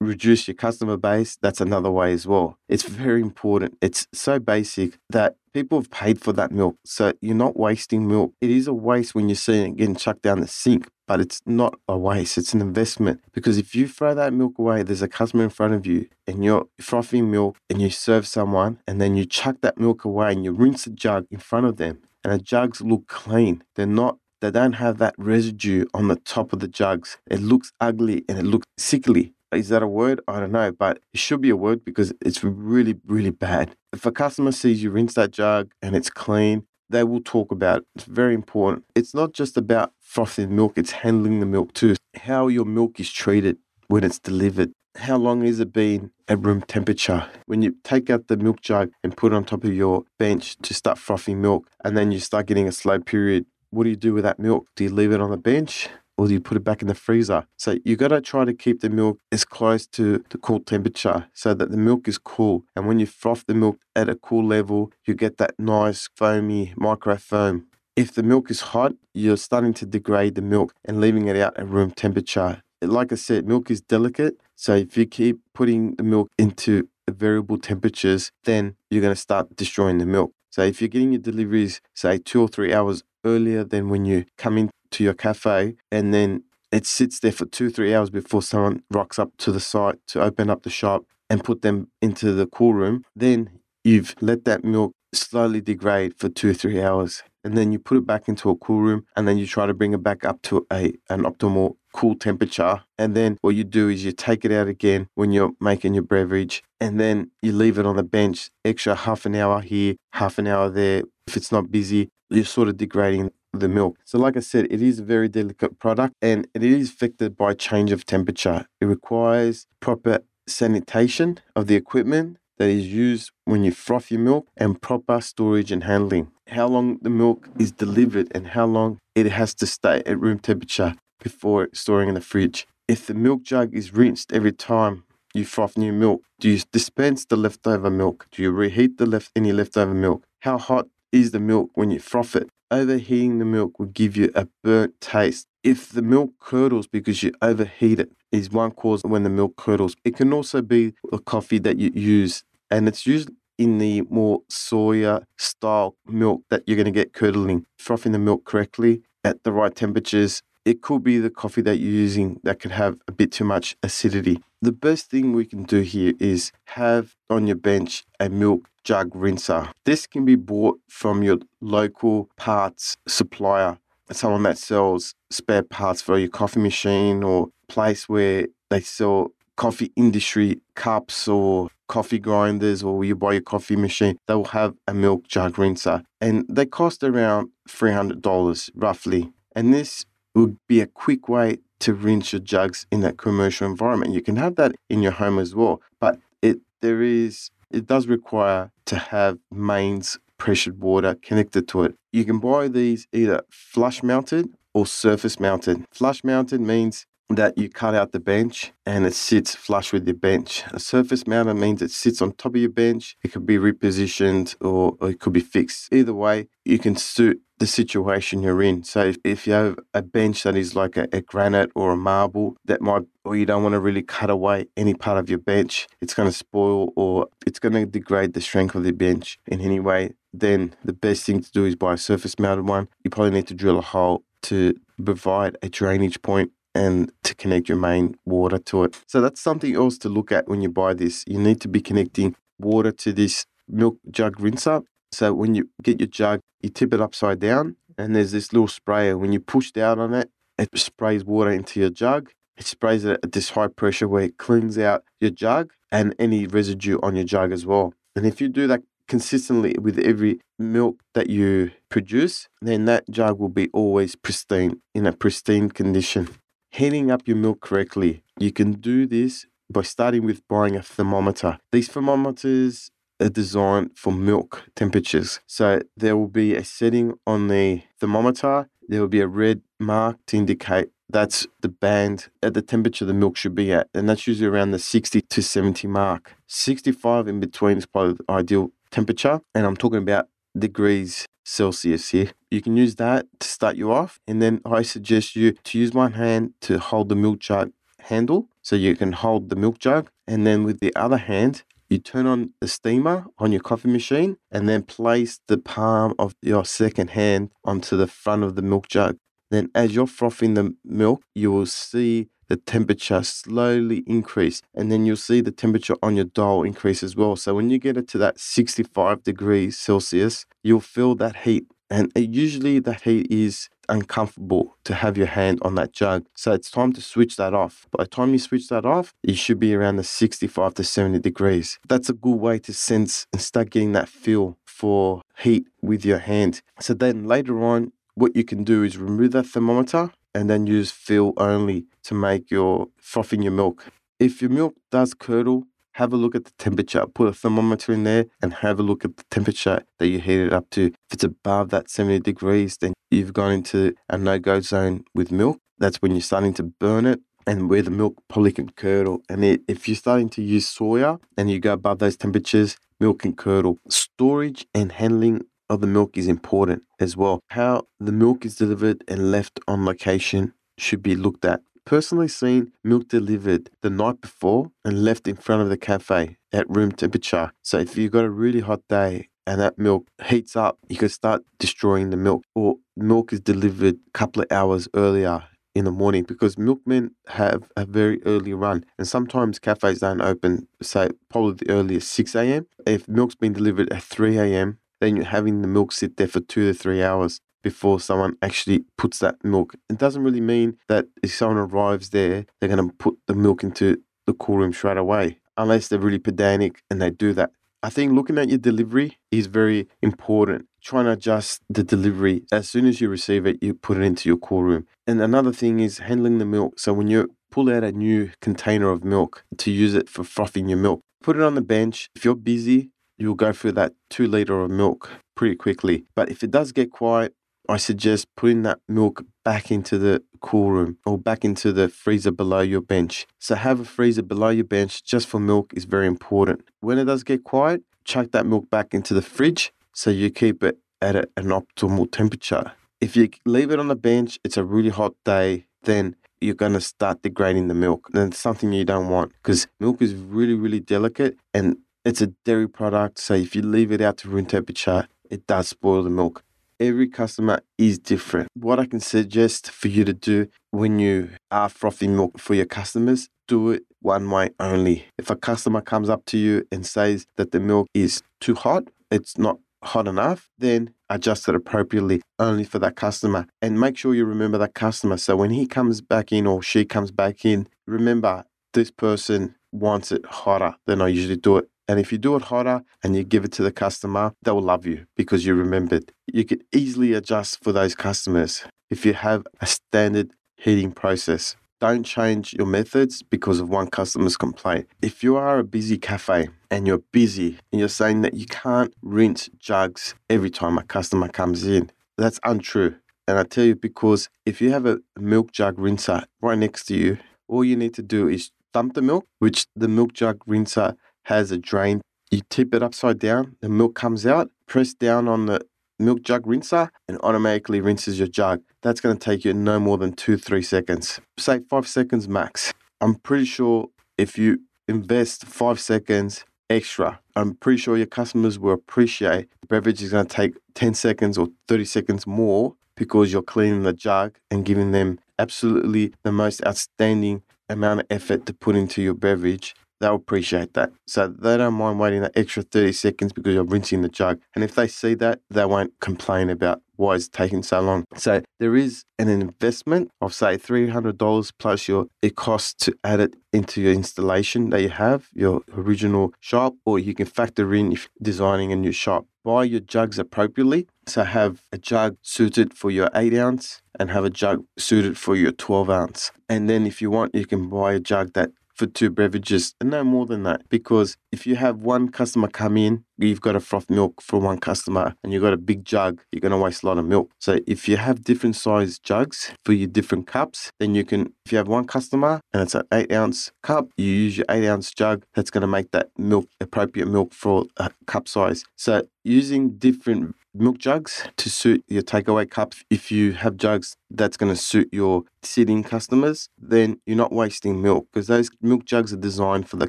reduce 0.00 0.48
your 0.48 0.54
customer 0.54 0.96
base, 0.96 1.36
that's 1.40 1.60
another 1.60 1.90
way 1.90 2.12
as 2.12 2.26
well. 2.26 2.58
It's 2.68 2.84
very 2.84 3.20
important. 3.20 3.76
It's 3.80 4.06
so 4.12 4.38
basic 4.38 4.98
that 5.10 5.36
people 5.52 5.78
have 5.78 5.90
paid 5.90 6.20
for 6.20 6.32
that 6.32 6.52
milk. 6.52 6.76
So 6.84 7.12
you're 7.20 7.34
not 7.34 7.58
wasting 7.58 8.08
milk. 8.08 8.32
It 8.40 8.50
is 8.50 8.66
a 8.66 8.74
waste 8.74 9.14
when 9.14 9.28
you're 9.28 9.36
seeing 9.36 9.72
it 9.72 9.76
getting 9.76 9.96
chucked 9.96 10.22
down 10.22 10.40
the 10.40 10.46
sink, 10.46 10.88
but 11.10 11.20
it's 11.20 11.42
not 11.44 11.74
a 11.88 11.98
waste. 11.98 12.38
It's 12.38 12.54
an 12.54 12.60
investment 12.60 13.20
because 13.32 13.58
if 13.58 13.74
you 13.74 13.88
throw 13.88 14.14
that 14.14 14.32
milk 14.32 14.60
away, 14.60 14.84
there's 14.84 15.02
a 15.02 15.08
customer 15.08 15.42
in 15.42 15.50
front 15.50 15.74
of 15.74 15.84
you 15.84 16.06
and 16.24 16.44
you're 16.44 16.68
frothing 16.80 17.32
milk 17.32 17.56
and 17.68 17.82
you 17.82 17.90
serve 17.90 18.28
someone 18.28 18.78
and 18.86 19.00
then 19.00 19.16
you 19.16 19.24
chuck 19.24 19.56
that 19.62 19.76
milk 19.76 20.04
away 20.04 20.30
and 20.30 20.44
you 20.44 20.52
rinse 20.52 20.84
the 20.84 20.90
jug 20.90 21.26
in 21.28 21.40
front 21.40 21.66
of 21.66 21.78
them 21.78 21.98
and 22.22 22.32
the 22.32 22.38
jugs 22.38 22.80
look 22.80 23.08
clean. 23.08 23.64
They're 23.74 23.86
not 23.86 24.18
they 24.40 24.52
don't 24.52 24.74
have 24.74 24.98
that 24.98 25.16
residue 25.18 25.84
on 25.92 26.06
the 26.06 26.14
top 26.14 26.52
of 26.52 26.60
the 26.60 26.68
jugs. 26.68 27.18
It 27.26 27.40
looks 27.40 27.72
ugly 27.80 28.24
and 28.28 28.38
it 28.38 28.44
looks 28.44 28.68
sickly. 28.78 29.34
Is 29.50 29.68
that 29.70 29.82
a 29.82 29.88
word? 29.88 30.20
I 30.28 30.38
don't 30.38 30.52
know, 30.52 30.70
but 30.70 31.00
it 31.12 31.18
should 31.18 31.40
be 31.40 31.50
a 31.50 31.56
word 31.56 31.84
because 31.84 32.12
it's 32.20 32.44
really, 32.44 32.94
really 33.04 33.30
bad. 33.30 33.74
If 33.92 34.06
a 34.06 34.12
customer 34.12 34.52
sees 34.52 34.80
you 34.80 34.92
rinse 34.92 35.14
that 35.14 35.32
jug 35.32 35.72
and 35.82 35.96
it's 35.96 36.08
clean, 36.08 36.66
they 36.90 37.04
will 37.04 37.22
talk 37.22 37.50
about 37.50 37.78
it. 37.78 37.86
It's 37.94 38.04
very 38.04 38.34
important. 38.34 38.84
It's 38.94 39.14
not 39.14 39.32
just 39.32 39.56
about 39.56 39.92
frothing 40.00 40.54
milk, 40.54 40.74
it's 40.76 40.92
handling 40.92 41.40
the 41.40 41.46
milk 41.46 41.72
too. 41.72 41.96
How 42.14 42.48
your 42.48 42.64
milk 42.64 43.00
is 43.00 43.10
treated 43.10 43.56
when 43.86 44.04
it's 44.04 44.18
delivered. 44.18 44.72
How 44.96 45.16
long 45.16 45.44
has 45.44 45.60
it 45.60 45.72
been 45.72 46.10
at 46.28 46.44
room 46.44 46.62
temperature? 46.62 47.26
When 47.46 47.62
you 47.62 47.76
take 47.84 48.10
out 48.10 48.26
the 48.26 48.36
milk 48.36 48.60
jug 48.60 48.90
and 49.04 49.16
put 49.16 49.32
it 49.32 49.36
on 49.36 49.44
top 49.44 49.62
of 49.64 49.72
your 49.72 50.02
bench 50.18 50.56
to 50.58 50.74
start 50.74 50.98
frothing 50.98 51.40
milk, 51.40 51.68
and 51.84 51.96
then 51.96 52.10
you 52.10 52.18
start 52.18 52.46
getting 52.46 52.66
a 52.66 52.72
slow 52.72 52.98
period, 52.98 53.46
what 53.70 53.84
do 53.84 53.90
you 53.90 53.96
do 53.96 54.12
with 54.12 54.24
that 54.24 54.40
milk? 54.40 54.66
Do 54.74 54.82
you 54.82 54.90
leave 54.90 55.12
it 55.12 55.20
on 55.20 55.30
the 55.30 55.36
bench? 55.36 55.88
Or 56.20 56.26
do 56.26 56.34
you 56.34 56.40
put 56.40 56.58
it 56.58 56.64
back 56.64 56.82
in 56.82 56.88
the 56.88 56.94
freezer? 56.94 57.46
So 57.56 57.78
you 57.82 57.96
got 57.96 58.08
to 58.08 58.20
try 58.20 58.44
to 58.44 58.52
keep 58.52 58.82
the 58.82 58.90
milk 58.90 59.18
as 59.32 59.42
close 59.42 59.86
to 59.86 60.22
the 60.28 60.36
cool 60.36 60.60
temperature 60.60 61.24
so 61.32 61.54
that 61.54 61.70
the 61.70 61.78
milk 61.78 62.06
is 62.06 62.18
cool. 62.18 62.64
And 62.76 62.86
when 62.86 62.98
you 62.98 63.06
froth 63.06 63.46
the 63.46 63.54
milk 63.54 63.80
at 63.96 64.10
a 64.10 64.14
cool 64.14 64.44
level, 64.44 64.92
you 65.06 65.14
get 65.14 65.38
that 65.38 65.54
nice 65.58 66.10
foamy 66.14 66.74
micro 66.76 67.16
foam. 67.16 67.68
If 67.96 68.12
the 68.12 68.22
milk 68.22 68.50
is 68.50 68.60
hot, 68.60 68.92
you're 69.14 69.38
starting 69.38 69.72
to 69.74 69.86
degrade 69.86 70.34
the 70.34 70.42
milk 70.42 70.74
and 70.84 71.00
leaving 71.00 71.26
it 71.26 71.36
out 71.36 71.58
at 71.58 71.66
room 71.66 71.90
temperature. 71.90 72.62
Like 72.82 73.12
I 73.12 73.16
said, 73.16 73.46
milk 73.46 73.70
is 73.70 73.80
delicate. 73.80 74.38
So 74.56 74.74
if 74.74 74.98
you 74.98 75.06
keep 75.06 75.40
putting 75.54 75.94
the 75.96 76.02
milk 76.02 76.28
into 76.36 76.90
variable 77.08 77.56
temperatures, 77.56 78.30
then 78.44 78.76
you're 78.90 79.00
going 79.00 79.14
to 79.14 79.20
start 79.20 79.56
destroying 79.56 79.96
the 79.96 80.06
milk. 80.06 80.32
So 80.50 80.60
if 80.62 80.82
you're 80.82 80.88
getting 80.88 81.12
your 81.12 81.22
deliveries, 81.22 81.80
say 81.94 82.18
two 82.18 82.42
or 82.42 82.48
three 82.48 82.74
hours 82.74 83.04
earlier 83.24 83.64
than 83.64 83.88
when 83.88 84.04
you 84.04 84.26
come 84.36 84.58
in 84.58 84.70
to 84.92 85.04
your 85.04 85.14
cafe 85.14 85.76
and 85.90 86.12
then 86.12 86.42
it 86.72 86.86
sits 86.86 87.18
there 87.18 87.32
for 87.32 87.46
two, 87.46 87.70
three 87.70 87.94
hours 87.94 88.10
before 88.10 88.42
someone 88.42 88.82
rocks 88.90 89.18
up 89.18 89.36
to 89.38 89.52
the 89.52 89.60
site 89.60 89.96
to 90.08 90.22
open 90.22 90.50
up 90.50 90.62
the 90.62 90.70
shop 90.70 91.04
and 91.28 91.44
put 91.44 91.62
them 91.62 91.88
into 92.00 92.32
the 92.32 92.46
cool 92.46 92.74
room, 92.74 93.04
then 93.14 93.50
you've 93.84 94.14
let 94.20 94.44
that 94.44 94.64
milk 94.64 94.92
slowly 95.12 95.60
degrade 95.60 96.14
for 96.16 96.28
two 96.28 96.50
or 96.50 96.54
three 96.54 96.80
hours. 96.80 97.22
And 97.42 97.56
then 97.56 97.72
you 97.72 97.78
put 97.78 97.96
it 97.98 98.06
back 98.06 98.28
into 98.28 98.50
a 98.50 98.56
cool 98.56 98.80
room 98.80 99.06
and 99.16 99.26
then 99.26 99.38
you 99.38 99.46
try 99.46 99.66
to 99.66 99.74
bring 99.74 99.94
it 99.94 100.02
back 100.02 100.24
up 100.24 100.42
to 100.42 100.66
a 100.70 100.92
an 101.08 101.22
optimal 101.22 101.76
cool 101.92 102.14
temperature. 102.14 102.82
And 102.98 103.16
then 103.16 103.38
what 103.40 103.54
you 103.54 103.64
do 103.64 103.88
is 103.88 104.04
you 104.04 104.12
take 104.12 104.44
it 104.44 104.52
out 104.52 104.68
again 104.68 105.08
when 105.14 105.32
you're 105.32 105.52
making 105.60 105.94
your 105.94 106.02
beverage 106.02 106.62
and 106.80 107.00
then 107.00 107.30
you 107.40 107.52
leave 107.52 107.78
it 107.78 107.86
on 107.86 107.96
the 107.96 108.02
bench 108.02 108.50
extra 108.64 108.94
half 108.94 109.24
an 109.24 109.34
hour 109.34 109.62
here, 109.62 109.94
half 110.12 110.38
an 110.38 110.46
hour 110.46 110.68
there. 110.68 111.02
If 111.26 111.36
it's 111.36 111.50
not 111.50 111.70
busy, 111.70 112.10
you're 112.28 112.44
sort 112.44 112.68
of 112.68 112.76
degrading 112.76 113.30
the 113.52 113.68
milk. 113.68 113.98
So, 114.04 114.18
like 114.18 114.36
I 114.36 114.40
said, 114.40 114.66
it 114.70 114.82
is 114.82 114.98
a 114.98 115.04
very 115.04 115.28
delicate 115.28 115.78
product 115.78 116.14
and 116.22 116.46
it 116.54 116.62
is 116.62 116.90
affected 116.90 117.36
by 117.36 117.54
change 117.54 117.92
of 117.92 118.04
temperature. 118.04 118.66
It 118.80 118.86
requires 118.86 119.66
proper 119.80 120.20
sanitation 120.46 121.38
of 121.54 121.66
the 121.66 121.76
equipment 121.76 122.38
that 122.58 122.68
is 122.68 122.86
used 122.92 123.30
when 123.44 123.64
you 123.64 123.72
froth 123.72 124.10
your 124.10 124.20
milk 124.20 124.46
and 124.56 124.80
proper 124.80 125.20
storage 125.20 125.72
and 125.72 125.84
handling. 125.84 126.30
How 126.48 126.66
long 126.66 126.98
the 127.00 127.10
milk 127.10 127.48
is 127.58 127.72
delivered 127.72 128.28
and 128.34 128.48
how 128.48 128.66
long 128.66 128.98
it 129.14 129.26
has 129.26 129.54
to 129.54 129.66
stay 129.66 130.02
at 130.04 130.20
room 130.20 130.38
temperature 130.38 130.94
before 131.22 131.68
storing 131.72 132.08
in 132.08 132.14
the 132.14 132.20
fridge. 132.20 132.66
If 132.88 133.06
the 133.06 133.14
milk 133.14 133.42
jug 133.42 133.74
is 133.74 133.94
rinsed 133.94 134.32
every 134.32 134.52
time 134.52 135.04
you 135.32 135.44
froth 135.44 135.76
new 135.76 135.92
milk, 135.92 136.22
do 136.40 136.50
you 136.50 136.60
dispense 136.72 137.24
the 137.24 137.36
leftover 137.36 137.90
milk? 137.90 138.26
Do 138.32 138.42
you 138.42 138.50
reheat 138.50 138.98
the 138.98 139.06
left 139.06 139.30
any 139.36 139.52
leftover 139.52 139.94
milk? 139.94 140.24
How 140.40 140.58
hot 140.58 140.88
is 141.12 141.30
the 141.30 141.40
milk 141.40 141.70
when 141.74 141.90
you 141.90 141.98
froth 141.98 142.36
it? 142.36 142.48
Overheating 142.70 143.38
the 143.38 143.44
milk 143.44 143.78
will 143.78 143.86
give 143.86 144.16
you 144.16 144.30
a 144.34 144.46
burnt 144.62 145.00
taste. 145.00 145.46
If 145.62 145.90
the 145.90 146.02
milk 146.02 146.32
curdles 146.38 146.86
because 146.86 147.22
you 147.22 147.32
overheat 147.42 148.00
it, 148.00 148.12
is 148.32 148.50
one 148.50 148.70
cause 148.70 149.02
when 149.02 149.22
the 149.22 149.30
milk 149.30 149.56
curdles. 149.56 149.96
It 150.04 150.16
can 150.16 150.32
also 150.32 150.62
be 150.62 150.94
the 151.10 151.18
coffee 151.18 151.58
that 151.58 151.78
you 151.78 151.90
use, 151.94 152.44
and 152.70 152.86
it's 152.88 153.06
used 153.06 153.30
in 153.58 153.78
the 153.78 154.02
more 154.02 154.40
soya 154.50 155.24
style 155.36 155.96
milk 156.06 156.42
that 156.48 156.62
you're 156.66 156.76
going 156.76 156.86
to 156.86 156.90
get 156.90 157.12
curdling. 157.12 157.66
Frothing 157.78 158.12
the 158.12 158.18
milk 158.18 158.44
correctly 158.44 159.02
at 159.24 159.42
the 159.44 159.52
right 159.52 159.74
temperatures, 159.74 160.42
it 160.64 160.82
could 160.82 161.02
be 161.02 161.18
the 161.18 161.30
coffee 161.30 161.62
that 161.62 161.76
you're 161.76 161.90
using 161.90 162.40
that 162.42 162.60
could 162.60 162.70
have 162.70 162.98
a 163.08 163.12
bit 163.12 163.32
too 163.32 163.44
much 163.44 163.76
acidity. 163.82 164.42
The 164.62 164.72
best 164.72 165.10
thing 165.10 165.32
we 165.32 165.46
can 165.46 165.64
do 165.64 165.80
here 165.80 166.12
is 166.20 166.52
have 166.66 167.16
on 167.28 167.46
your 167.46 167.56
bench 167.56 168.04
a 168.18 168.28
milk 168.28 168.69
jug 168.84 169.14
rinser. 169.14 169.68
This 169.84 170.06
can 170.06 170.24
be 170.24 170.36
bought 170.36 170.78
from 170.88 171.22
your 171.22 171.38
local 171.60 172.28
parts 172.36 172.96
supplier, 173.06 173.78
someone 174.12 174.42
that 174.44 174.58
sells 174.58 175.14
spare 175.30 175.62
parts 175.62 176.02
for 176.02 176.18
your 176.18 176.28
coffee 176.28 176.60
machine 176.60 177.22
or 177.22 177.48
place 177.68 178.08
where 178.08 178.46
they 178.70 178.80
sell 178.80 179.32
coffee 179.56 179.92
industry 179.96 180.60
cups 180.74 181.28
or 181.28 181.68
coffee 181.86 182.18
grinders 182.18 182.82
or 182.82 183.04
you 183.04 183.14
buy 183.14 183.32
your 183.32 183.42
coffee 183.42 183.76
machine, 183.76 184.16
they 184.26 184.34
will 184.34 184.44
have 184.44 184.74
a 184.86 184.94
milk 184.94 185.26
jug 185.26 185.58
rinser 185.58 186.02
and 186.20 186.46
they 186.48 186.64
cost 186.64 187.02
around 187.02 187.50
$300 187.68 188.70
roughly. 188.74 189.32
And 189.54 189.74
this 189.74 190.06
would 190.34 190.56
be 190.68 190.80
a 190.80 190.86
quick 190.86 191.28
way 191.28 191.58
to 191.80 191.92
rinse 191.92 192.32
your 192.32 192.40
jugs 192.40 192.86
in 192.90 193.00
that 193.00 193.18
commercial 193.18 193.66
environment. 193.66 194.14
You 194.14 194.22
can 194.22 194.36
have 194.36 194.56
that 194.56 194.72
in 194.88 195.02
your 195.02 195.12
home 195.12 195.38
as 195.38 195.54
well, 195.54 195.82
but 195.98 196.18
it 196.40 196.60
there 196.80 197.02
is 197.02 197.50
it 197.70 197.86
does 197.86 198.06
require 198.06 198.70
to 198.86 198.96
have 198.96 199.38
mains 199.50 200.18
pressured 200.38 200.80
water 200.80 201.14
connected 201.22 201.68
to 201.68 201.84
it. 201.84 201.94
You 202.12 202.24
can 202.24 202.38
buy 202.38 202.68
these 202.68 203.06
either 203.12 203.42
flush 203.50 204.02
mounted 204.02 204.48
or 204.72 204.86
surface 204.86 205.38
mounted. 205.38 205.84
Flush 205.92 206.24
mounted 206.24 206.60
means 206.60 207.06
that 207.30 207.56
you 207.56 207.68
cut 207.68 207.94
out 207.94 208.12
the 208.12 208.20
bench 208.20 208.72
and 208.84 209.06
it 209.06 209.14
sits 209.14 209.54
flush 209.54 209.92
with 209.92 210.06
your 210.06 210.16
bench. 210.16 210.64
A 210.72 210.80
surface 210.80 211.26
mounted 211.26 211.54
means 211.54 211.80
it 211.80 211.90
sits 211.90 212.20
on 212.20 212.32
top 212.32 212.54
of 212.54 212.60
your 212.60 212.70
bench. 212.70 213.16
It 213.22 213.32
could 213.32 213.46
be 213.46 213.56
repositioned 213.56 214.56
or, 214.60 214.96
or 215.00 215.10
it 215.10 215.20
could 215.20 215.32
be 215.32 215.40
fixed. 215.40 215.92
Either 215.92 216.12
way, 216.12 216.48
you 216.64 216.78
can 216.78 216.96
suit 216.96 217.40
the 217.58 217.66
situation 217.66 218.42
you're 218.42 218.62
in. 218.62 218.82
So 218.82 219.04
if, 219.04 219.18
if 219.22 219.46
you 219.46 219.52
have 219.52 219.78
a 219.94 220.02
bench 220.02 220.42
that 220.42 220.56
is 220.56 220.74
like 220.74 220.96
a, 220.96 221.06
a, 221.12 221.20
granite 221.20 221.70
or 221.74 221.92
a 221.92 221.96
marble 221.96 222.56
that 222.64 222.80
might, 222.80 223.02
or 223.24 223.36
you 223.36 223.44
don't 223.46 223.62
want 223.62 223.74
to 223.74 223.80
really 223.80 224.02
cut 224.02 224.30
away 224.30 224.66
any 224.76 224.94
part 224.94 225.18
of 225.18 225.28
your 225.28 225.38
bench, 225.38 225.86
it's 226.00 226.14
going 226.14 226.28
to 226.28 226.34
spoil 226.34 226.92
or 226.96 227.28
it's 227.46 227.58
going 227.58 227.74
to 227.74 227.84
degrade 227.84 228.32
the 228.32 228.40
strength 228.40 228.74
of 228.74 228.82
the 228.82 228.92
bench 228.92 229.38
in 229.46 229.60
any 229.60 229.78
way, 229.78 230.14
then 230.32 230.74
the 230.84 230.94
best 230.94 231.24
thing 231.24 231.40
to 231.40 231.50
do 231.52 231.66
is 231.66 231.76
buy 231.76 231.94
a 231.94 231.98
surface 231.98 232.38
mounted 232.38 232.66
one. 232.66 232.88
You 233.04 233.10
probably 233.10 233.32
need 233.32 233.46
to 233.48 233.54
drill 233.54 233.78
a 233.78 233.82
hole 233.82 234.24
to 234.42 234.74
provide 235.04 235.56
a 235.62 235.68
drainage 235.68 236.22
point 236.22 236.50
and 236.74 237.12
to 237.24 237.34
connect 237.34 237.68
your 237.68 237.78
main 237.78 238.16
water 238.24 238.58
to 238.58 238.84
it. 238.84 238.96
So 239.06 239.20
that's 239.20 239.40
something 239.40 239.74
else 239.74 239.98
to 239.98 240.08
look 240.08 240.30
at 240.32 240.48
when 240.48 240.60
you 240.60 240.68
buy 240.68 240.94
this. 240.94 241.24
You 241.26 241.38
need 241.38 241.60
to 241.62 241.68
be 241.68 241.80
connecting 241.80 242.36
water 242.58 242.92
to 242.92 243.12
this 243.12 243.46
milk 243.68 243.98
jug 244.10 244.36
rinser. 244.40 244.82
So 245.12 245.32
when 245.32 245.54
you 245.54 245.70
get 245.82 246.00
your 246.00 246.06
jug, 246.06 246.40
you 246.60 246.70
tip 246.70 246.94
it 246.94 247.00
upside 247.00 247.40
down 247.40 247.76
and 247.98 248.14
there's 248.14 248.32
this 248.32 248.52
little 248.52 248.68
sprayer. 248.68 249.18
When 249.18 249.32
you 249.32 249.40
push 249.40 249.72
down 249.72 249.98
on 249.98 250.14
it, 250.14 250.30
it 250.58 250.68
sprays 250.78 251.24
water 251.24 251.50
into 251.50 251.80
your 251.80 251.90
jug. 251.90 252.30
It 252.56 252.66
sprays 252.66 253.04
it 253.04 253.18
at 253.22 253.32
this 253.32 253.50
high 253.50 253.68
pressure 253.68 254.06
where 254.06 254.24
it 254.24 254.36
cleans 254.38 254.78
out 254.78 255.04
your 255.20 255.30
jug 255.30 255.72
and 255.90 256.14
any 256.18 256.46
residue 256.46 256.98
on 257.02 257.16
your 257.16 257.24
jug 257.24 257.52
as 257.52 257.64
well. 257.64 257.94
And 258.14 258.26
if 258.26 258.40
you 258.40 258.48
do 258.48 258.66
that 258.66 258.82
consistently 259.08 259.74
with 259.80 259.98
every 259.98 260.40
milk 260.58 261.00
that 261.14 261.30
you 261.30 261.72
produce, 261.88 262.48
then 262.60 262.84
that 262.84 263.08
jug 263.10 263.38
will 263.40 263.48
be 263.48 263.68
always 263.72 264.14
pristine, 264.14 264.80
in 264.94 265.06
a 265.06 265.12
pristine 265.12 265.70
condition. 265.70 266.28
Heating 266.70 267.10
up 267.10 267.26
your 267.26 267.36
milk 267.36 267.60
correctly. 267.60 268.22
You 268.38 268.52
can 268.52 268.72
do 268.72 269.06
this 269.06 269.46
by 269.70 269.82
starting 269.82 270.24
with 270.24 270.46
buying 270.48 270.76
a 270.76 270.82
thermometer. 270.82 271.58
These 271.72 271.88
thermometers 271.88 272.90
are 273.20 273.28
designed 273.28 273.90
for 273.96 274.12
milk 274.12 274.64
temperatures. 274.74 275.40
So 275.46 275.82
there 275.96 276.16
will 276.16 276.28
be 276.28 276.54
a 276.54 276.64
setting 276.64 277.14
on 277.26 277.48
the 277.48 277.82
thermometer, 277.98 278.68
there 278.88 279.00
will 279.00 279.08
be 279.08 279.20
a 279.20 279.28
red 279.28 279.62
mark 279.78 280.18
to 280.26 280.36
indicate 280.36 280.90
that's 281.12 281.46
the 281.60 281.68
band 281.68 282.28
at 282.42 282.54
the 282.54 282.62
temperature 282.62 283.04
the 283.04 283.14
milk 283.14 283.36
should 283.36 283.54
be 283.54 283.72
at. 283.72 283.88
And 283.94 284.08
that's 284.08 284.26
usually 284.26 284.48
around 284.48 284.70
the 284.70 284.78
60 284.78 285.20
to 285.20 285.42
70 285.42 285.88
mark. 285.88 286.36
65 286.46 287.28
in 287.28 287.40
between 287.40 287.78
is 287.78 287.86
probably 287.86 288.14
the 288.14 288.32
ideal 288.32 288.70
temperature. 288.90 289.40
And 289.54 289.66
I'm 289.66 289.76
talking 289.76 289.98
about 289.98 290.28
degrees 290.58 291.26
Celsius 291.44 292.10
here. 292.10 292.30
You 292.50 292.60
can 292.62 292.76
use 292.76 292.96
that 292.96 293.26
to 293.40 293.48
start 293.48 293.76
you 293.76 293.92
off. 293.92 294.20
And 294.26 294.40
then 294.40 294.60
I 294.64 294.82
suggest 294.82 295.36
you 295.36 295.52
to 295.52 295.78
use 295.78 295.92
one 295.92 296.12
hand 296.12 296.54
to 296.62 296.78
hold 296.78 297.08
the 297.08 297.16
milk 297.16 297.40
jug 297.40 297.72
handle 298.00 298.48
so 298.62 298.76
you 298.76 298.96
can 298.96 299.12
hold 299.12 299.48
the 299.48 299.56
milk 299.56 299.78
jug. 299.78 300.10
And 300.26 300.46
then 300.46 300.64
with 300.64 300.80
the 300.80 300.94
other 300.94 301.16
hand, 301.16 301.64
you 301.88 301.98
turn 301.98 302.26
on 302.26 302.52
the 302.60 302.68
steamer 302.68 303.26
on 303.38 303.50
your 303.50 303.60
coffee 303.60 303.88
machine 303.88 304.36
and 304.50 304.68
then 304.68 304.82
place 304.84 305.40
the 305.48 305.58
palm 305.58 306.14
of 306.18 306.34
your 306.40 306.64
second 306.64 307.10
hand 307.10 307.50
onto 307.64 307.96
the 307.96 308.06
front 308.06 308.44
of 308.44 308.54
the 308.54 308.62
milk 308.62 308.86
jug. 308.86 309.16
Then, 309.50 309.70
as 309.74 309.92
you're 309.92 310.06
frothing 310.06 310.54
the 310.54 310.76
milk, 310.84 311.24
you 311.34 311.50
will 311.50 311.66
see 311.66 312.28
the 312.50 312.56
temperature 312.56 313.22
slowly 313.22 314.02
increase 314.06 314.60
and 314.74 314.90
then 314.90 315.06
you'll 315.06 315.16
see 315.16 315.40
the 315.40 315.52
temperature 315.52 315.94
on 316.02 316.16
your 316.16 316.26
dial 316.26 316.64
increase 316.64 317.02
as 317.02 317.16
well. 317.16 317.36
So 317.36 317.54
when 317.54 317.70
you 317.70 317.78
get 317.78 317.96
it 317.96 318.08
to 318.08 318.18
that 318.18 318.38
65 318.38 319.22
degrees 319.22 319.78
Celsius, 319.78 320.44
you'll 320.62 320.80
feel 320.80 321.14
that 321.14 321.36
heat. 321.36 321.66
And 321.88 322.12
usually 322.14 322.80
that 322.80 323.02
heat 323.02 323.28
is 323.30 323.68
uncomfortable 323.88 324.76
to 324.84 324.94
have 324.94 325.16
your 325.16 325.26
hand 325.26 325.58
on 325.62 325.76
that 325.76 325.92
jug. 325.92 326.26
So 326.36 326.52
it's 326.52 326.70
time 326.70 326.92
to 326.94 327.00
switch 327.00 327.36
that 327.36 327.54
off. 327.54 327.86
By 327.90 328.04
the 328.04 328.10
time 328.10 328.32
you 328.32 328.38
switch 328.38 328.68
that 328.68 328.84
off, 328.84 329.14
it 329.22 329.36
should 329.36 329.58
be 329.58 329.74
around 329.74 329.96
the 329.96 330.04
65 330.04 330.74
to 330.74 330.84
70 330.84 331.18
degrees. 331.20 331.78
That's 331.88 332.08
a 332.08 332.14
good 332.14 332.36
way 332.36 332.58
to 332.60 332.72
sense 332.72 333.26
and 333.32 333.40
start 333.40 333.70
getting 333.70 333.92
that 333.92 334.08
feel 334.08 334.58
for 334.64 335.22
heat 335.38 335.66
with 335.82 336.04
your 336.04 336.18
hand. 336.18 336.62
So 336.80 336.94
then 336.94 337.26
later 337.26 337.62
on, 337.62 337.92
what 338.14 338.36
you 338.36 338.44
can 338.44 338.64
do 338.64 338.82
is 338.82 338.96
remove 338.96 339.32
that 339.32 339.46
thermometer 339.46 340.10
and 340.34 340.48
then 340.48 340.66
use 340.66 340.90
fill 340.90 341.32
only 341.36 341.86
to 342.04 342.14
make 342.14 342.50
your 342.50 342.88
frothing 342.96 343.42
your 343.42 343.52
milk. 343.52 343.86
If 344.18 344.40
your 344.42 344.50
milk 344.50 344.74
does 344.90 345.14
curdle, 345.14 345.64
have 345.92 346.12
a 346.12 346.16
look 346.16 346.34
at 346.34 346.44
the 346.44 346.52
temperature. 346.52 347.06
Put 347.06 347.28
a 347.28 347.32
thermometer 347.32 347.92
in 347.92 348.04
there 348.04 348.26
and 348.42 348.54
have 348.54 348.78
a 348.78 348.82
look 348.82 349.04
at 349.04 349.16
the 349.16 349.24
temperature 349.30 349.82
that 349.98 350.08
you 350.08 350.18
heat 350.20 350.40
it 350.40 350.52
up 350.52 350.70
to. 350.70 350.86
If 350.86 351.14
it's 351.14 351.24
above 351.24 351.70
that 351.70 351.90
70 351.90 352.20
degrees, 352.20 352.76
then 352.78 352.94
you've 353.10 353.32
gone 353.32 353.52
into 353.52 353.94
a 354.08 354.16
no 354.16 354.38
go 354.38 354.60
zone 354.60 355.04
with 355.14 355.32
milk. 355.32 355.58
That's 355.78 355.96
when 355.96 356.12
you're 356.12 356.20
starting 356.20 356.54
to 356.54 356.62
burn 356.62 357.06
it 357.06 357.20
and 357.46 357.68
where 357.68 357.82
the 357.82 357.90
milk 357.90 358.22
probably 358.28 358.52
can 358.52 358.70
curdle. 358.70 359.22
And 359.28 359.44
it, 359.44 359.62
if 359.66 359.88
you're 359.88 359.96
starting 359.96 360.28
to 360.30 360.42
use 360.42 360.72
soya 360.72 361.20
and 361.36 361.50
you 361.50 361.58
go 361.58 361.72
above 361.72 361.98
those 361.98 362.16
temperatures, 362.16 362.76
milk 363.00 363.20
can 363.20 363.34
curdle. 363.34 363.78
Storage 363.88 364.66
and 364.74 364.92
handling 364.92 365.42
of 365.70 365.80
the 365.80 365.86
milk 365.86 366.18
is 366.18 366.26
important 366.26 366.82
as 366.98 367.16
well. 367.16 367.40
How 367.50 367.84
the 367.98 368.12
milk 368.12 368.44
is 368.44 368.56
delivered 368.56 369.04
and 369.08 369.30
left 369.30 369.60
on 369.68 369.84
location 369.86 370.52
should 370.76 371.02
be 371.02 371.14
looked 371.14 371.44
at. 371.44 371.62
Personally 371.86 372.28
seen 372.28 372.72
milk 372.84 373.08
delivered 373.08 373.70
the 373.80 373.88
night 373.88 374.20
before 374.20 374.70
and 374.84 375.04
left 375.04 375.26
in 375.26 375.36
front 375.36 375.62
of 375.62 375.68
the 375.68 375.78
cafe 375.78 376.36
at 376.52 376.68
room 376.68 376.92
temperature. 376.92 377.52
So 377.62 377.78
if 377.78 377.96
you've 377.96 378.12
got 378.12 378.24
a 378.24 378.30
really 378.30 378.60
hot 378.60 378.82
day 378.88 379.28
and 379.46 379.60
that 379.60 379.78
milk 379.78 380.08
heats 380.26 380.56
up, 380.56 380.78
you 380.88 380.96
can 380.96 381.08
start 381.08 381.42
destroying 381.58 382.10
the 382.10 382.16
milk. 382.16 382.42
Or 382.54 382.76
milk 382.96 383.32
is 383.32 383.40
delivered 383.40 383.94
a 383.94 384.10
couple 384.12 384.42
of 384.42 384.52
hours 384.52 384.88
earlier 384.94 385.44
in 385.74 385.84
the 385.84 385.92
morning 385.92 386.24
because 386.24 386.58
milkmen 386.58 387.12
have 387.28 387.70
a 387.76 387.84
very 387.84 388.20
early 388.24 388.52
run 388.52 388.84
and 388.98 389.06
sometimes 389.06 389.60
cafes 389.60 390.00
don't 390.00 390.20
open 390.20 390.66
say 390.82 391.08
probably 391.28 391.52
the 391.54 391.70
earliest 391.70 392.10
6 392.10 392.34
a.m 392.34 392.66
if 392.86 393.06
milk's 393.06 393.36
been 393.36 393.52
delivered 393.52 393.92
at 393.92 394.02
3 394.02 394.36
a.m 394.36 394.78
then 395.00 395.16
you're 395.16 395.24
having 395.26 395.62
the 395.62 395.68
milk 395.68 395.92
sit 395.92 396.16
there 396.16 396.28
for 396.28 396.40
two 396.40 396.66
to 396.66 396.78
three 396.78 397.02
hours 397.02 397.40
before 397.62 398.00
someone 398.00 398.36
actually 398.42 398.84
puts 398.96 399.18
that 399.18 399.36
milk. 399.44 399.74
It 399.88 399.98
doesn't 399.98 400.22
really 400.22 400.40
mean 400.40 400.78
that 400.88 401.06
if 401.22 401.34
someone 401.34 401.58
arrives 401.58 402.10
there, 402.10 402.46
they're 402.60 402.74
going 402.74 402.88
to 402.88 402.94
put 402.94 403.18
the 403.26 403.34
milk 403.34 403.62
into 403.62 404.02
the 404.26 404.32
cool 404.34 404.58
room 404.58 404.72
straight 404.72 404.96
away, 404.96 405.38
unless 405.56 405.88
they're 405.88 405.98
really 405.98 406.18
pedantic 406.18 406.82
and 406.90 407.00
they 407.00 407.10
do 407.10 407.32
that. 407.34 407.50
I 407.82 407.88
think 407.88 408.12
looking 408.12 408.36
at 408.36 408.50
your 408.50 408.58
delivery 408.58 409.18
is 409.30 409.46
very 409.46 409.88
important. 410.02 410.66
Trying 410.82 411.06
to 411.06 411.12
adjust 411.12 411.62
the 411.68 411.82
delivery 411.82 412.42
as 412.52 412.68
soon 412.68 412.86
as 412.86 413.00
you 413.00 413.08
receive 413.08 413.46
it, 413.46 413.62
you 413.62 413.74
put 413.74 413.96
it 413.96 414.02
into 414.02 414.28
your 414.28 414.36
cool 414.36 414.62
room. 414.62 414.86
And 415.06 415.20
another 415.20 415.52
thing 415.52 415.80
is 415.80 415.98
handling 415.98 416.38
the 416.38 416.44
milk. 416.44 416.78
So 416.78 416.92
when 416.92 417.08
you 417.08 417.34
pull 417.50 417.70
out 417.70 417.84
a 417.84 417.92
new 417.92 418.30
container 418.40 418.90
of 418.90 419.02
milk 419.02 419.44
to 419.58 419.70
use 419.70 419.94
it 419.94 420.08
for 420.08 420.24
frothing 420.24 420.68
your 420.68 420.78
milk, 420.78 421.00
put 421.22 421.36
it 421.36 421.42
on 421.42 421.54
the 421.54 421.62
bench. 421.62 422.10
If 422.14 422.24
you're 422.24 422.34
busy, 422.34 422.90
you'll 423.20 423.34
go 423.34 423.52
through 423.52 423.72
that 423.72 423.92
two 424.08 424.26
liter 424.26 424.60
of 424.62 424.70
milk 424.70 425.10
pretty 425.36 425.54
quickly. 425.54 426.04
But 426.16 426.30
if 426.30 426.42
it 426.42 426.50
does 426.50 426.72
get 426.72 426.90
quiet, 426.90 427.34
I 427.68 427.76
suggest 427.76 428.26
putting 428.36 428.62
that 428.62 428.80
milk 428.88 429.24
back 429.44 429.70
into 429.70 429.98
the 429.98 430.22
cool 430.40 430.72
room 430.72 430.96
or 431.06 431.18
back 431.18 431.44
into 431.44 431.72
the 431.72 431.88
freezer 431.88 432.32
below 432.32 432.60
your 432.60 432.80
bench. 432.80 433.26
So 433.38 433.54
have 433.54 433.78
a 433.78 433.84
freezer 433.84 434.22
below 434.22 434.48
your 434.48 434.64
bench 434.64 435.04
just 435.04 435.28
for 435.28 435.38
milk 435.38 435.72
is 435.76 435.84
very 435.84 436.06
important. 436.06 436.62
When 436.80 436.98
it 436.98 437.04
does 437.04 437.22
get 437.22 437.44
quiet, 437.44 437.82
chuck 438.04 438.32
that 438.32 438.46
milk 438.46 438.68
back 438.70 438.94
into 438.94 439.14
the 439.14 439.22
fridge 439.22 439.72
so 439.92 440.10
you 440.10 440.30
keep 440.30 440.64
it 440.64 440.78
at 441.00 441.14
an 441.14 441.28
optimal 441.36 442.10
temperature. 442.10 442.72
If 443.00 443.16
you 443.16 443.28
leave 443.46 443.70
it 443.70 443.78
on 443.78 443.88
the 443.88 443.96
bench, 443.96 444.38
it's 444.44 444.56
a 444.56 444.64
really 444.64 444.90
hot 444.90 445.14
day, 445.24 445.66
then 445.84 446.16
you're 446.40 446.54
going 446.54 446.72
to 446.72 446.80
start 446.80 447.22
degrading 447.22 447.68
the 447.68 447.74
milk. 447.74 448.08
And 448.12 448.32
it's 448.32 448.40
something 448.40 448.72
you 448.72 448.84
don't 448.84 449.10
want 449.10 449.32
because 449.42 449.68
milk 449.78 450.02
is 450.02 450.14
really, 450.14 450.54
really 450.54 450.80
delicate 450.80 451.36
and 451.54 451.76
it's 452.04 452.20
a 452.20 452.28
dairy 452.44 452.68
product, 452.68 453.18
so 453.18 453.34
if 453.34 453.54
you 453.54 453.62
leave 453.62 453.92
it 453.92 454.00
out 454.00 454.16
to 454.18 454.28
room 454.28 454.46
temperature, 454.46 455.06
it 455.30 455.46
does 455.46 455.68
spoil 455.68 456.02
the 456.02 456.10
milk. 456.10 456.42
Every 456.78 457.08
customer 457.08 457.60
is 457.76 457.98
different. 457.98 458.48
What 458.54 458.80
I 458.80 458.86
can 458.86 459.00
suggest 459.00 459.70
for 459.70 459.88
you 459.88 460.04
to 460.04 460.14
do 460.14 460.46
when 460.70 460.98
you 460.98 461.30
are 461.50 461.68
frothing 461.68 462.16
milk 462.16 462.38
for 462.38 462.54
your 462.54 462.64
customers, 462.64 463.28
do 463.46 463.70
it 463.70 463.82
one 464.00 464.30
way 464.30 464.50
only. 464.58 465.04
If 465.18 465.28
a 465.28 465.36
customer 465.36 465.82
comes 465.82 466.08
up 466.08 466.24
to 466.26 466.38
you 466.38 466.66
and 466.72 466.86
says 466.86 467.26
that 467.36 467.50
the 467.50 467.60
milk 467.60 467.86
is 467.92 468.22
too 468.40 468.54
hot, 468.54 468.84
it's 469.10 469.36
not 469.36 469.58
hot 469.82 470.08
enough, 470.08 470.48
then 470.58 470.94
adjust 471.10 471.48
it 471.48 471.54
appropriately 471.54 472.22
only 472.38 472.64
for 472.64 472.78
that 472.78 472.96
customer. 472.96 473.46
And 473.60 473.78
make 473.78 473.98
sure 473.98 474.14
you 474.14 474.24
remember 474.24 474.56
that 474.58 474.74
customer. 474.74 475.18
So 475.18 475.36
when 475.36 475.50
he 475.50 475.66
comes 475.66 476.00
back 476.00 476.32
in 476.32 476.46
or 476.46 476.62
she 476.62 476.86
comes 476.86 477.10
back 477.10 477.44
in, 477.44 477.66
remember 477.86 478.44
this 478.72 478.90
person 478.90 479.54
wants 479.72 480.12
it 480.12 480.24
hotter 480.24 480.76
than 480.86 481.02
I 481.02 481.08
usually 481.08 481.36
do 481.36 481.58
it. 481.58 481.68
And 481.90 481.98
if 481.98 482.12
you 482.12 482.18
do 482.18 482.36
it 482.36 482.42
hotter 482.42 482.84
and 483.02 483.16
you 483.16 483.24
give 483.24 483.44
it 483.44 483.50
to 483.54 483.64
the 483.64 483.72
customer, 483.72 484.32
they 484.44 484.52
will 484.52 484.62
love 484.62 484.86
you 484.86 485.06
because 485.16 485.44
you 485.44 485.56
remembered. 485.56 486.12
You 486.32 486.44
can 486.44 486.60
easily 486.72 487.14
adjust 487.14 487.64
for 487.64 487.72
those 487.72 487.96
customers 487.96 488.62
if 488.90 489.04
you 489.04 489.12
have 489.12 489.44
a 489.60 489.66
standard 489.66 490.30
heating 490.54 490.92
process. 490.92 491.56
Don't 491.80 492.04
change 492.04 492.54
your 492.54 492.68
methods 492.68 493.24
because 493.24 493.58
of 493.58 493.70
one 493.70 493.88
customer's 493.88 494.36
complaint. 494.36 494.86
If 495.02 495.24
you 495.24 495.34
are 495.34 495.58
a 495.58 495.64
busy 495.64 495.98
cafe 495.98 496.50
and 496.70 496.86
you're 496.86 497.02
busy 497.10 497.58
and 497.72 497.80
you're 497.80 497.88
saying 497.88 498.22
that 498.22 498.34
you 498.34 498.46
can't 498.46 498.94
rinse 499.02 499.50
jugs 499.58 500.14
every 500.28 500.50
time 500.50 500.78
a 500.78 500.84
customer 500.84 501.26
comes 501.26 501.66
in, 501.66 501.90
that's 502.16 502.38
untrue. 502.44 502.94
And 503.26 503.36
I 503.36 503.42
tell 503.42 503.64
you 503.64 503.74
because 503.74 504.28
if 504.46 504.60
you 504.60 504.70
have 504.70 504.86
a 504.86 505.00
milk 505.18 505.50
jug 505.50 505.76
rinser 505.76 506.22
right 506.40 506.56
next 506.56 506.84
to 506.84 506.94
you, 506.94 507.18
all 507.48 507.64
you 507.64 507.74
need 507.74 507.94
to 507.94 508.02
do 508.02 508.28
is 508.28 508.52
dump 508.72 508.94
the 508.94 509.02
milk, 509.02 509.26
which 509.40 509.66
the 509.74 509.88
milk 509.88 510.12
jug 510.12 510.38
rinser 510.46 510.96
has 511.24 511.50
a 511.50 511.58
drain. 511.58 512.00
You 512.30 512.42
tip 512.48 512.74
it 512.74 512.82
upside 512.82 513.18
down, 513.18 513.56
the 513.60 513.68
milk 513.68 513.94
comes 513.94 514.26
out, 514.26 514.50
press 514.66 514.94
down 514.94 515.28
on 515.28 515.46
the 515.46 515.60
milk 515.98 516.22
jug 516.22 516.46
rinser 516.46 516.90
and 517.08 517.18
automatically 517.22 517.80
rinses 517.80 518.18
your 518.18 518.28
jug. 518.28 518.62
That's 518.82 519.00
going 519.00 519.16
to 519.16 519.24
take 519.24 519.44
you 519.44 519.52
no 519.52 519.78
more 519.78 519.98
than 519.98 520.12
two, 520.12 520.36
three 520.36 520.62
seconds, 520.62 521.20
say 521.38 521.60
five 521.68 521.86
seconds 521.86 522.28
max. 522.28 522.72
I'm 523.00 523.16
pretty 523.16 523.44
sure 523.44 523.88
if 524.16 524.38
you 524.38 524.60
invest 524.88 525.44
five 525.44 525.80
seconds 525.80 526.44
extra, 526.68 527.20
I'm 527.36 527.54
pretty 527.54 527.78
sure 527.78 527.96
your 527.96 528.06
customers 528.06 528.58
will 528.58 528.72
appreciate 528.72 529.48
the 529.60 529.66
beverage 529.66 530.02
is 530.02 530.12
going 530.12 530.26
to 530.26 530.34
take 530.34 530.54
10 530.74 530.94
seconds 530.94 531.36
or 531.36 531.48
30 531.68 531.84
seconds 531.84 532.26
more 532.26 532.74
because 532.96 533.32
you're 533.32 533.42
cleaning 533.42 533.82
the 533.82 533.92
jug 533.92 534.36
and 534.50 534.64
giving 534.64 534.92
them 534.92 535.18
absolutely 535.38 536.12
the 536.22 536.32
most 536.32 536.64
outstanding 536.66 537.42
amount 537.68 538.00
of 538.00 538.06
effort 538.10 538.46
to 538.46 538.52
put 538.52 538.76
into 538.76 539.02
your 539.02 539.14
beverage 539.14 539.74
they'll 540.00 540.14
appreciate 540.14 540.74
that. 540.74 540.92
So 541.06 541.28
they 541.28 541.56
don't 541.56 541.74
mind 541.74 542.00
waiting 542.00 542.22
that 542.22 542.32
extra 542.36 542.62
30 542.62 542.92
seconds 542.92 543.32
because 543.32 543.54
you're 543.54 543.64
rinsing 543.64 544.02
the 544.02 544.08
jug. 544.08 544.40
And 544.54 544.64
if 544.64 544.74
they 544.74 544.88
see 544.88 545.14
that, 545.14 545.40
they 545.50 545.64
won't 545.64 545.92
complain 546.00 546.50
about 546.50 546.82
why 546.96 547.14
it's 547.14 547.28
taking 547.28 547.62
so 547.62 547.80
long. 547.80 548.04
So 548.14 548.42
there 548.58 548.76
is 548.76 549.04
an 549.18 549.28
investment 549.28 550.10
of 550.20 550.34
say 550.34 550.58
$300 550.58 551.52
plus 551.58 551.88
your 551.88 552.06
it 552.20 552.36
costs 552.36 552.74
to 552.84 552.94
add 553.02 553.20
it 553.20 553.36
into 553.52 553.80
your 553.80 553.94
installation 553.94 554.68
that 554.70 554.82
you 554.82 554.90
have, 554.90 555.28
your 555.32 555.62
original 555.74 556.34
shop, 556.40 556.74
or 556.84 556.98
you 556.98 557.14
can 557.14 557.26
factor 557.26 557.74
in 557.74 557.92
if 557.92 558.08
designing 558.20 558.70
a 558.70 558.76
new 558.76 558.92
shop. 558.92 559.26
Buy 559.42 559.64
your 559.64 559.80
jugs 559.80 560.18
appropriately. 560.18 560.86
So 561.06 561.24
have 561.24 561.62
a 561.72 561.78
jug 561.78 562.18
suited 562.20 562.74
for 562.74 562.90
your 562.90 563.08
8 563.14 563.32
ounce 563.34 563.80
and 563.98 564.10
have 564.10 564.24
a 564.24 564.30
jug 564.30 564.64
suited 564.78 565.16
for 565.16 565.34
your 565.34 565.52
12 565.52 565.88
ounce. 565.88 566.30
And 566.48 566.68
then 566.68 566.86
if 566.86 567.00
you 567.00 567.10
want, 567.10 567.34
you 567.34 567.46
can 567.46 567.70
buy 567.70 567.94
a 567.94 568.00
jug 568.00 568.34
that 568.34 568.50
for 568.80 568.86
two 568.86 569.10
beverages 569.10 569.74
and 569.78 569.90
no 569.90 570.02
more 570.02 570.24
than 570.24 570.42
that. 570.44 570.66
Because 570.70 571.18
if 571.30 571.46
you 571.46 571.56
have 571.56 571.76
one 571.80 572.08
customer 572.08 572.48
come 572.48 572.78
in, 572.78 573.04
you've 573.18 573.42
got 573.42 573.54
a 573.54 573.60
froth 573.60 573.90
milk 573.90 574.22
for 574.22 574.40
one 574.40 574.58
customer 574.58 575.14
and 575.22 575.34
you've 575.34 575.42
got 575.42 575.52
a 575.52 575.58
big 575.58 575.84
jug, 575.84 576.22
you're 576.32 576.40
going 576.40 576.50
to 576.50 576.56
waste 576.56 576.82
a 576.82 576.86
lot 576.86 576.96
of 576.96 577.04
milk. 577.04 577.30
So 577.38 577.58
if 577.66 577.90
you 577.90 577.98
have 577.98 578.24
different 578.24 578.56
size 578.56 578.98
jugs 578.98 579.52
for 579.66 579.74
your 579.74 579.86
different 579.86 580.26
cups, 580.26 580.72
then 580.80 580.94
you 580.94 581.04
can, 581.04 581.34
if 581.44 581.52
you 581.52 581.58
have 581.58 581.68
one 581.68 581.86
customer 581.86 582.40
and 582.54 582.62
it's 582.62 582.74
an 582.74 582.84
eight 582.90 583.12
ounce 583.12 583.52
cup, 583.62 583.90
you 583.98 584.06
use 584.06 584.38
your 584.38 584.46
eight 584.48 584.66
ounce 584.66 584.94
jug. 584.94 585.26
That's 585.34 585.50
going 585.50 585.60
to 585.60 585.66
make 585.66 585.90
that 585.90 586.08
milk 586.16 586.48
appropriate 586.58 587.06
milk 587.06 587.34
for 587.34 587.66
a 587.76 587.90
cup 588.06 588.28
size. 588.28 588.64
So 588.76 589.06
using 589.24 589.76
different 589.76 590.34
milk 590.54 590.78
jugs 590.78 591.26
to 591.36 591.50
suit 591.50 591.84
your 591.88 592.02
takeaway 592.02 592.48
cups. 592.50 592.84
If 592.90 593.10
you 593.10 593.32
have 593.32 593.56
jugs 593.56 593.96
that's 594.10 594.36
going 594.36 594.52
to 594.52 594.60
suit 594.60 594.88
your 594.92 595.24
sitting 595.42 595.82
customers, 595.82 596.48
then 596.58 597.00
you're 597.06 597.16
not 597.16 597.32
wasting 597.32 597.80
milk 597.80 598.08
because 598.12 598.26
those 598.26 598.50
milk 598.60 598.84
jugs 598.84 599.12
are 599.12 599.16
designed 599.18 599.68
for 599.68 599.76
the 599.76 599.88